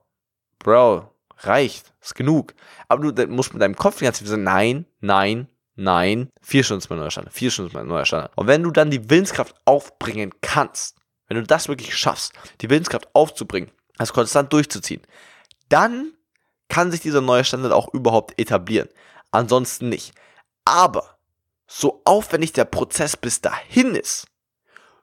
Bro, 0.59 1.11
reicht, 1.38 1.93
ist 2.00 2.14
genug. 2.14 2.55
Aber 2.88 3.12
du 3.12 3.26
musst 3.28 3.52
mit 3.52 3.62
deinem 3.62 3.76
Kopf 3.76 3.99
die 3.99 4.05
ganze 4.05 4.21
Zeit 4.21 4.31
sagen, 4.31 4.45
nein, 4.45 4.87
nein, 5.00 5.49
nein, 5.76 6.30
vier 6.42 6.64
Stunden 6.64 6.83
ist 6.83 6.90
mein 6.90 6.99
neuer 6.99 7.11
Standard, 7.11 7.35
vier 7.35 7.50
Stunden 7.50 7.71
ist 7.71 7.75
mein 7.75 7.87
neuer 7.87 8.04
Standard. 8.04 8.33
Und 8.37 8.47
wenn 8.47 8.62
du 8.62 8.71
dann 8.71 8.90
die 8.90 9.09
Willenskraft 9.09 9.54
aufbringen 9.64 10.33
kannst, 10.40 10.97
wenn 11.28 11.37
du 11.37 11.42
das 11.45 11.68
wirklich 11.68 11.97
schaffst, 11.97 12.33
die 12.61 12.71
Willenskraft 12.71 13.09
aufzubringen, 13.14 13.71
das 13.99 14.12
konstant 14.12 14.52
durchzuziehen, 14.52 15.02
dann 15.68 16.12
kann 16.68 16.90
sich 16.90 17.00
dieser 17.00 17.21
neue 17.21 17.45
Standard 17.45 17.73
auch 17.73 17.92
überhaupt 17.92 18.38
etablieren. 18.38 18.88
Ansonsten 19.30 19.88
nicht. 19.88 20.12
Aber 20.64 21.16
so 21.66 22.02
aufwendig 22.04 22.52
der 22.52 22.64
Prozess 22.64 23.16
bis 23.16 23.40
dahin 23.40 23.95
ist, 23.95 24.26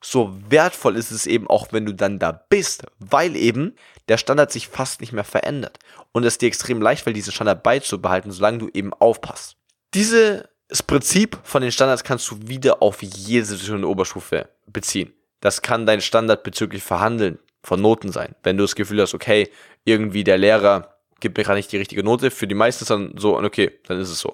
so 0.02 0.38
wertvoll 0.50 0.98
ist 0.98 1.12
es 1.12 1.26
eben 1.26 1.48
auch, 1.48 1.72
wenn 1.72 1.86
du 1.86 1.94
dann 1.94 2.20
da 2.20 2.32
bist, 2.32 2.84
weil 3.00 3.38
eben 3.38 3.76
der 4.10 4.18
Standard 4.18 4.52
sich 4.52 4.68
fast 4.68 5.00
nicht 5.00 5.14
mehr 5.14 5.24
verändert 5.24 5.80
und 6.12 6.26
es 6.26 6.38
dir 6.38 6.48
extrem 6.48 6.82
leicht 6.82 7.04
fällt, 7.04 7.16
diesen 7.16 7.32
Standard 7.32 7.64
beizubehalten, 7.64 8.32
solange 8.32 8.58
du 8.58 8.70
eben 8.74 8.94
aufpasst. 8.94 9.56
Dieses 10.70 10.84
Prinzip 10.84 11.38
von 11.44 11.62
den 11.62 11.72
Standards 11.72 12.04
kannst 12.04 12.30
du 12.32 12.38
wieder 12.48 12.82
auf 12.82 13.02
jede 13.02 13.46
Situation 13.46 13.78
in 13.78 13.82
der 13.84 13.90
Oberstufe 13.90 14.50
beziehen. 14.68 15.14
Das 15.40 15.62
kann 15.62 15.86
dein 15.86 16.02
Standard 16.02 16.44
bezüglich 16.44 16.84
Verhandeln 16.84 17.40
von 17.62 17.82
Noten 17.82 18.12
sein. 18.12 18.36
Wenn 18.44 18.58
du 18.58 18.64
das 18.64 18.76
Gefühl 18.76 19.02
hast, 19.02 19.14
okay, 19.14 19.50
irgendwie 19.84 20.24
der 20.24 20.38
Lehrer 20.38 20.96
gibt 21.20 21.38
mir 21.38 21.44
gerade 21.44 21.58
nicht 21.58 21.72
die 21.72 21.78
richtige 21.78 22.04
Note, 22.04 22.32
für 22.32 22.48
die 22.48 22.56
meisten 22.56 22.84
ist 22.84 22.90
dann 22.90 23.14
so, 23.18 23.38
okay, 23.38 23.72
dann 23.88 24.00
ist 24.00 24.10
es 24.10 24.20
so. 24.20 24.32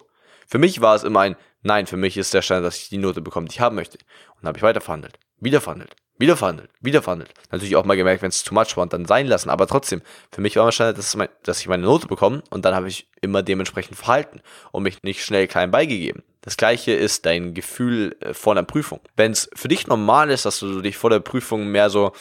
Für 0.48 0.58
mich 0.58 0.82
war 0.82 0.96
es 0.96 1.04
immer 1.04 1.22
ein, 1.22 1.36
nein, 1.62 1.88
für 1.88 1.98
mich 1.98 2.18
ist 2.18 2.34
der 2.34 2.42
Standard, 2.42 2.68
dass 2.68 2.78
ich 2.78 2.90
die 2.90 2.98
Note 2.98 3.22
bekomme, 3.22 3.48
die 3.48 3.56
ich 3.56 3.60
haben 3.60 3.76
möchte. 3.76 3.98
Und 3.98 4.44
dann 4.44 4.50
habe 4.50 4.58
ich 4.58 4.64
weiter 4.64 4.82
verhandelt 4.82 5.20
wieder 5.40 5.62
verhandelt, 5.62 5.96
wieder 6.20 6.38
verhandelt, 6.38 6.70
wieder 6.82 7.02
verhandelt. 7.02 7.32
Natürlich 7.52 7.76
auch 7.76 7.86
mal 7.86 7.98
gemerkt, 7.98 8.22
wenn 8.22 8.30
es 8.30 8.44
too 8.44 8.54
much 8.54 8.76
war 8.76 8.84
und 8.84 8.94
dann 8.94 9.06
sein 9.06 9.26
lassen, 9.26 9.50
aber 9.50 9.66
trotzdem, 9.66 10.02
für 10.32 10.42
mich 10.42 10.58
war 10.58 10.66
wahrscheinlich, 10.66 10.98
dass, 10.98 11.16
mein, 11.16 11.30
dass 11.44 11.62
ich 11.62 11.68
meine 11.68 11.84
Note 11.84 12.08
bekomme 12.08 12.44
und 12.50 12.66
dann 12.66 12.76
habe 12.76 12.90
ich 12.90 13.08
immer 13.22 13.42
dementsprechend 13.42 13.98
verhalten 13.98 14.42
und 14.72 14.84
mich 14.84 15.02
nicht 15.02 15.24
schnell 15.24 15.48
klein 15.48 15.72
beigegeben. 15.72 16.24
Das 16.42 16.58
gleiche 16.58 16.92
ist 16.92 17.26
dein 17.26 17.54
Gefühl 17.54 18.16
äh, 18.20 18.34
vor 18.34 18.54
einer 18.54 18.64
Prüfung. 18.64 19.00
Wenn 19.16 19.32
es 19.32 19.50
für 19.56 19.70
dich 19.70 19.88
normal 19.88 20.30
ist, 20.30 20.46
dass 20.46 20.60
du 20.60 20.82
dich 20.82 20.98
vor 20.98 21.10
der 21.10 21.22
Prüfung 21.22 21.68
mehr 21.68 21.90
so, 21.90 22.12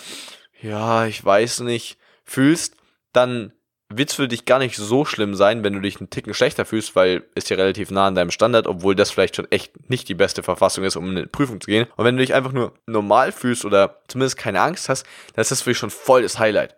ja, 0.61 1.07
ich 1.07 1.25
weiß 1.25 1.61
nicht, 1.61 1.99
fühlst, 2.25 2.77
dann 3.13 3.53
wird 3.91 4.11
es 4.11 4.17
für 4.17 4.29
dich 4.29 4.45
gar 4.45 4.59
nicht 4.59 4.77
so 4.77 5.05
schlimm 5.05 5.35
sein, 5.35 5.65
wenn 5.65 5.73
du 5.73 5.81
dich 5.81 5.99
einen 5.99 6.11
Ticken 6.11 6.35
schlechter 6.35 6.67
fühlst, 6.67 6.95
weil 6.95 7.25
es 7.35 7.49
ja 7.49 7.57
relativ 7.57 7.91
nah 7.91 8.07
an 8.07 8.15
deinem 8.15 8.31
Standard, 8.31 8.67
obwohl 8.67 8.95
das 8.95 9.11
vielleicht 9.11 9.37
schon 9.37 9.51
echt 9.51 9.89
nicht 9.89 10.09
die 10.09 10.15
beste 10.15 10.43
Verfassung 10.43 10.85
ist, 10.85 10.97
um 10.97 11.11
in 11.11 11.17
eine 11.17 11.27
Prüfung 11.27 11.61
zu 11.61 11.67
gehen. 11.67 11.87
Und 11.97 12.05
wenn 12.05 12.17
du 12.17 12.21
dich 12.21 12.35
einfach 12.35 12.53
nur 12.53 12.75
normal 12.87 13.33
fühlst 13.33 13.65
oder 13.65 14.03
zumindest 14.09 14.37
keine 14.37 14.61
Angst 14.61 14.91
hast, 14.91 15.07
dann 15.35 15.41
ist 15.41 15.51
das 15.51 15.63
für 15.63 15.71
dich 15.71 15.79
schon 15.79 15.91
voll 15.91 16.23
das 16.23 16.39
Highlight. 16.39 16.77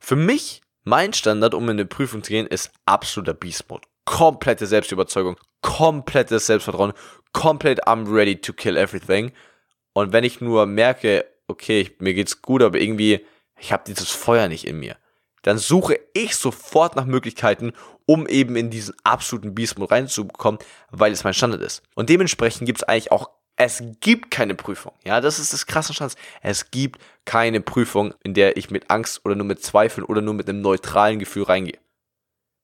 Für 0.00 0.16
mich, 0.16 0.60
mein 0.84 1.14
Standard, 1.14 1.54
um 1.54 1.64
in 1.64 1.70
eine 1.70 1.86
Prüfung 1.86 2.22
zu 2.22 2.30
gehen, 2.30 2.46
ist 2.46 2.70
absoluter 2.84 3.34
Beast 3.34 3.70
Mode. 3.70 3.88
Komplette 4.04 4.66
Selbstüberzeugung, 4.66 5.36
komplettes 5.62 6.46
Selbstvertrauen, 6.46 6.92
komplett 7.32 7.86
I'm 7.86 8.12
ready 8.12 8.36
to 8.36 8.52
kill 8.52 8.76
everything. 8.76 9.32
Und 9.94 10.12
wenn 10.12 10.24
ich 10.24 10.40
nur 10.42 10.66
merke, 10.66 11.24
okay, 11.46 11.90
mir 12.00 12.12
geht's 12.12 12.42
gut, 12.42 12.62
aber 12.62 12.78
irgendwie, 12.78 13.24
ich 13.58 13.72
habe 13.72 13.84
dieses 13.86 14.10
Feuer 14.10 14.48
nicht 14.48 14.66
in 14.66 14.78
mir 14.78 14.96
dann 15.42 15.58
suche 15.58 15.98
ich 16.12 16.36
sofort 16.36 16.96
nach 16.96 17.06
Möglichkeiten, 17.06 17.72
um 18.06 18.26
eben 18.26 18.56
in 18.56 18.70
diesen 18.70 18.94
absoluten 19.04 19.54
Beast 19.54 19.78
Mode 19.78 19.92
reinzukommen, 19.92 20.60
weil 20.90 21.12
es 21.12 21.24
mein 21.24 21.34
Standard 21.34 21.62
ist. 21.62 21.82
Und 21.94 22.08
dementsprechend 22.08 22.66
gibt 22.66 22.78
es 22.78 22.84
eigentlich 22.84 23.12
auch, 23.12 23.30
es 23.56 23.82
gibt 24.00 24.30
keine 24.30 24.54
Prüfung. 24.54 24.92
Ja, 25.04 25.20
das 25.20 25.38
ist 25.38 25.52
das 25.52 25.66
krasse 25.66 25.92
Chance. 25.92 26.16
Es 26.40 26.70
gibt 26.70 27.00
keine 27.26 27.60
Prüfung, 27.60 28.14
in 28.22 28.32
der 28.32 28.56
ich 28.56 28.70
mit 28.70 28.90
Angst 28.90 29.20
oder 29.24 29.34
nur 29.34 29.46
mit 29.46 29.62
Zweifeln 29.62 30.04
oder 30.04 30.22
nur 30.22 30.34
mit 30.34 30.48
einem 30.48 30.62
neutralen 30.62 31.18
Gefühl 31.18 31.42
reingehe. 31.42 31.78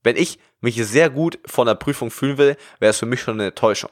Wenn 0.02 0.16
ich 0.16 0.38
mich 0.60 0.76
sehr 0.76 1.10
gut 1.10 1.38
vor 1.44 1.64
einer 1.64 1.74
Prüfung 1.74 2.10
fühlen 2.10 2.38
will, 2.38 2.56
wäre 2.78 2.90
es 2.90 2.98
für 2.98 3.06
mich 3.06 3.20
schon 3.20 3.40
eine 3.40 3.54
Täuschung. 3.54 3.90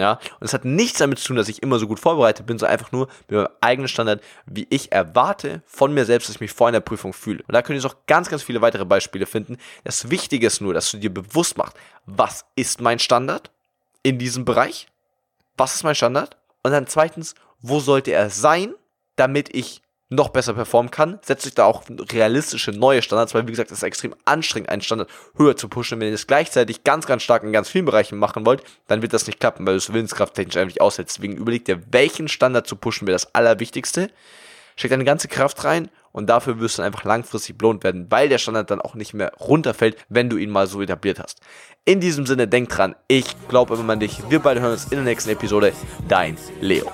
Ja, 0.00 0.12
und 0.12 0.46
es 0.46 0.54
hat 0.54 0.64
nichts 0.64 0.98
damit 0.98 1.18
zu 1.18 1.26
tun, 1.26 1.36
dass 1.36 1.50
ich 1.50 1.62
immer 1.62 1.78
so 1.78 1.86
gut 1.86 2.00
vorbereitet 2.00 2.46
bin, 2.46 2.58
sondern 2.58 2.72
einfach 2.72 2.90
nur 2.90 3.08
mit 3.28 3.36
meinem 3.36 3.48
eigenen 3.60 3.86
Standard, 3.86 4.22
wie 4.46 4.66
ich 4.70 4.92
erwarte 4.92 5.62
von 5.66 5.92
mir 5.92 6.06
selbst, 6.06 6.30
dass 6.30 6.36
ich 6.36 6.40
mich 6.40 6.52
vor 6.52 6.68
einer 6.68 6.80
Prüfung 6.80 7.12
fühle. 7.12 7.44
Und 7.46 7.52
da 7.52 7.60
könnt 7.60 7.78
ihr 7.78 7.86
auch 7.86 7.96
ganz, 8.06 8.30
ganz 8.30 8.42
viele 8.42 8.62
weitere 8.62 8.86
Beispiele 8.86 9.26
finden. 9.26 9.58
Das 9.84 10.08
Wichtige 10.08 10.46
ist 10.46 10.62
nur, 10.62 10.72
dass 10.72 10.90
du 10.90 10.96
dir 10.96 11.12
bewusst 11.12 11.58
machst, 11.58 11.76
was 12.06 12.46
ist 12.56 12.80
mein 12.80 12.98
Standard 12.98 13.50
in 14.02 14.18
diesem 14.18 14.46
Bereich? 14.46 14.86
Was 15.58 15.74
ist 15.74 15.84
mein 15.84 15.94
Standard? 15.94 16.38
Und 16.62 16.72
dann 16.72 16.86
zweitens, 16.86 17.34
wo 17.60 17.78
sollte 17.78 18.12
er 18.12 18.30
sein, 18.30 18.74
damit 19.16 19.54
ich 19.54 19.82
noch 20.10 20.30
besser 20.30 20.54
performen 20.54 20.90
kann, 20.90 21.20
setzt 21.22 21.44
sich 21.44 21.54
da 21.54 21.64
auch 21.64 21.84
realistische 22.12 22.72
neue 22.72 23.00
Standards, 23.00 23.32
weil 23.32 23.46
wie 23.46 23.52
gesagt, 23.52 23.70
es 23.70 23.78
ist 23.78 23.84
extrem 23.84 24.14
anstrengend, 24.24 24.68
einen 24.68 24.82
Standard 24.82 25.08
höher 25.36 25.56
zu 25.56 25.68
pushen. 25.68 26.00
Wenn 26.00 26.08
ihr 26.08 26.12
das 26.12 26.26
gleichzeitig 26.26 26.82
ganz, 26.82 27.06
ganz 27.06 27.22
stark 27.22 27.44
in 27.44 27.52
ganz 27.52 27.68
vielen 27.68 27.84
Bereichen 27.84 28.18
machen 28.18 28.44
wollt, 28.44 28.62
dann 28.88 29.02
wird 29.02 29.12
das 29.12 29.28
nicht 29.28 29.38
klappen, 29.38 29.64
weil 29.64 29.74
du 29.74 29.78
es 29.78 29.92
willenskrafttechnisch 29.92 30.56
nicht 30.64 30.80
aussetzt. 30.80 31.16
Deswegen 31.16 31.36
überlegt 31.36 31.68
ihr, 31.68 31.80
welchen 31.92 32.26
Standard 32.26 32.66
zu 32.66 32.74
pushen 32.74 33.06
wäre 33.06 33.14
das 33.14 33.34
Allerwichtigste. 33.34 34.10
Steckt 34.74 34.92
deine 34.92 35.04
ganze 35.04 35.28
Kraft 35.28 35.62
rein 35.64 35.90
und 36.12 36.28
dafür 36.28 36.60
wirst 36.60 36.78
du 36.78 36.82
einfach 36.82 37.04
langfristig 37.04 37.56
belohnt 37.58 37.84
werden, 37.84 38.06
weil 38.10 38.28
der 38.28 38.38
Standard 38.38 38.70
dann 38.70 38.80
auch 38.80 38.94
nicht 38.94 39.14
mehr 39.14 39.32
runterfällt, 39.40 39.96
wenn 40.08 40.28
du 40.28 40.36
ihn 40.36 40.50
mal 40.50 40.66
so 40.66 40.80
etabliert 40.82 41.20
hast. 41.20 41.40
In 41.84 42.00
diesem 42.00 42.26
Sinne, 42.26 42.46
denk 42.46 42.68
dran, 42.68 42.94
ich 43.08 43.34
glaube 43.48 43.74
immer 43.74 43.94
an 43.94 44.00
dich. 44.00 44.22
Wir 44.28 44.40
beide 44.40 44.60
hören 44.60 44.72
uns 44.72 44.84
in 44.84 44.96
der 44.98 45.04
nächsten 45.04 45.30
Episode. 45.30 45.72
Dein 46.08 46.36
Leo. 46.60 46.86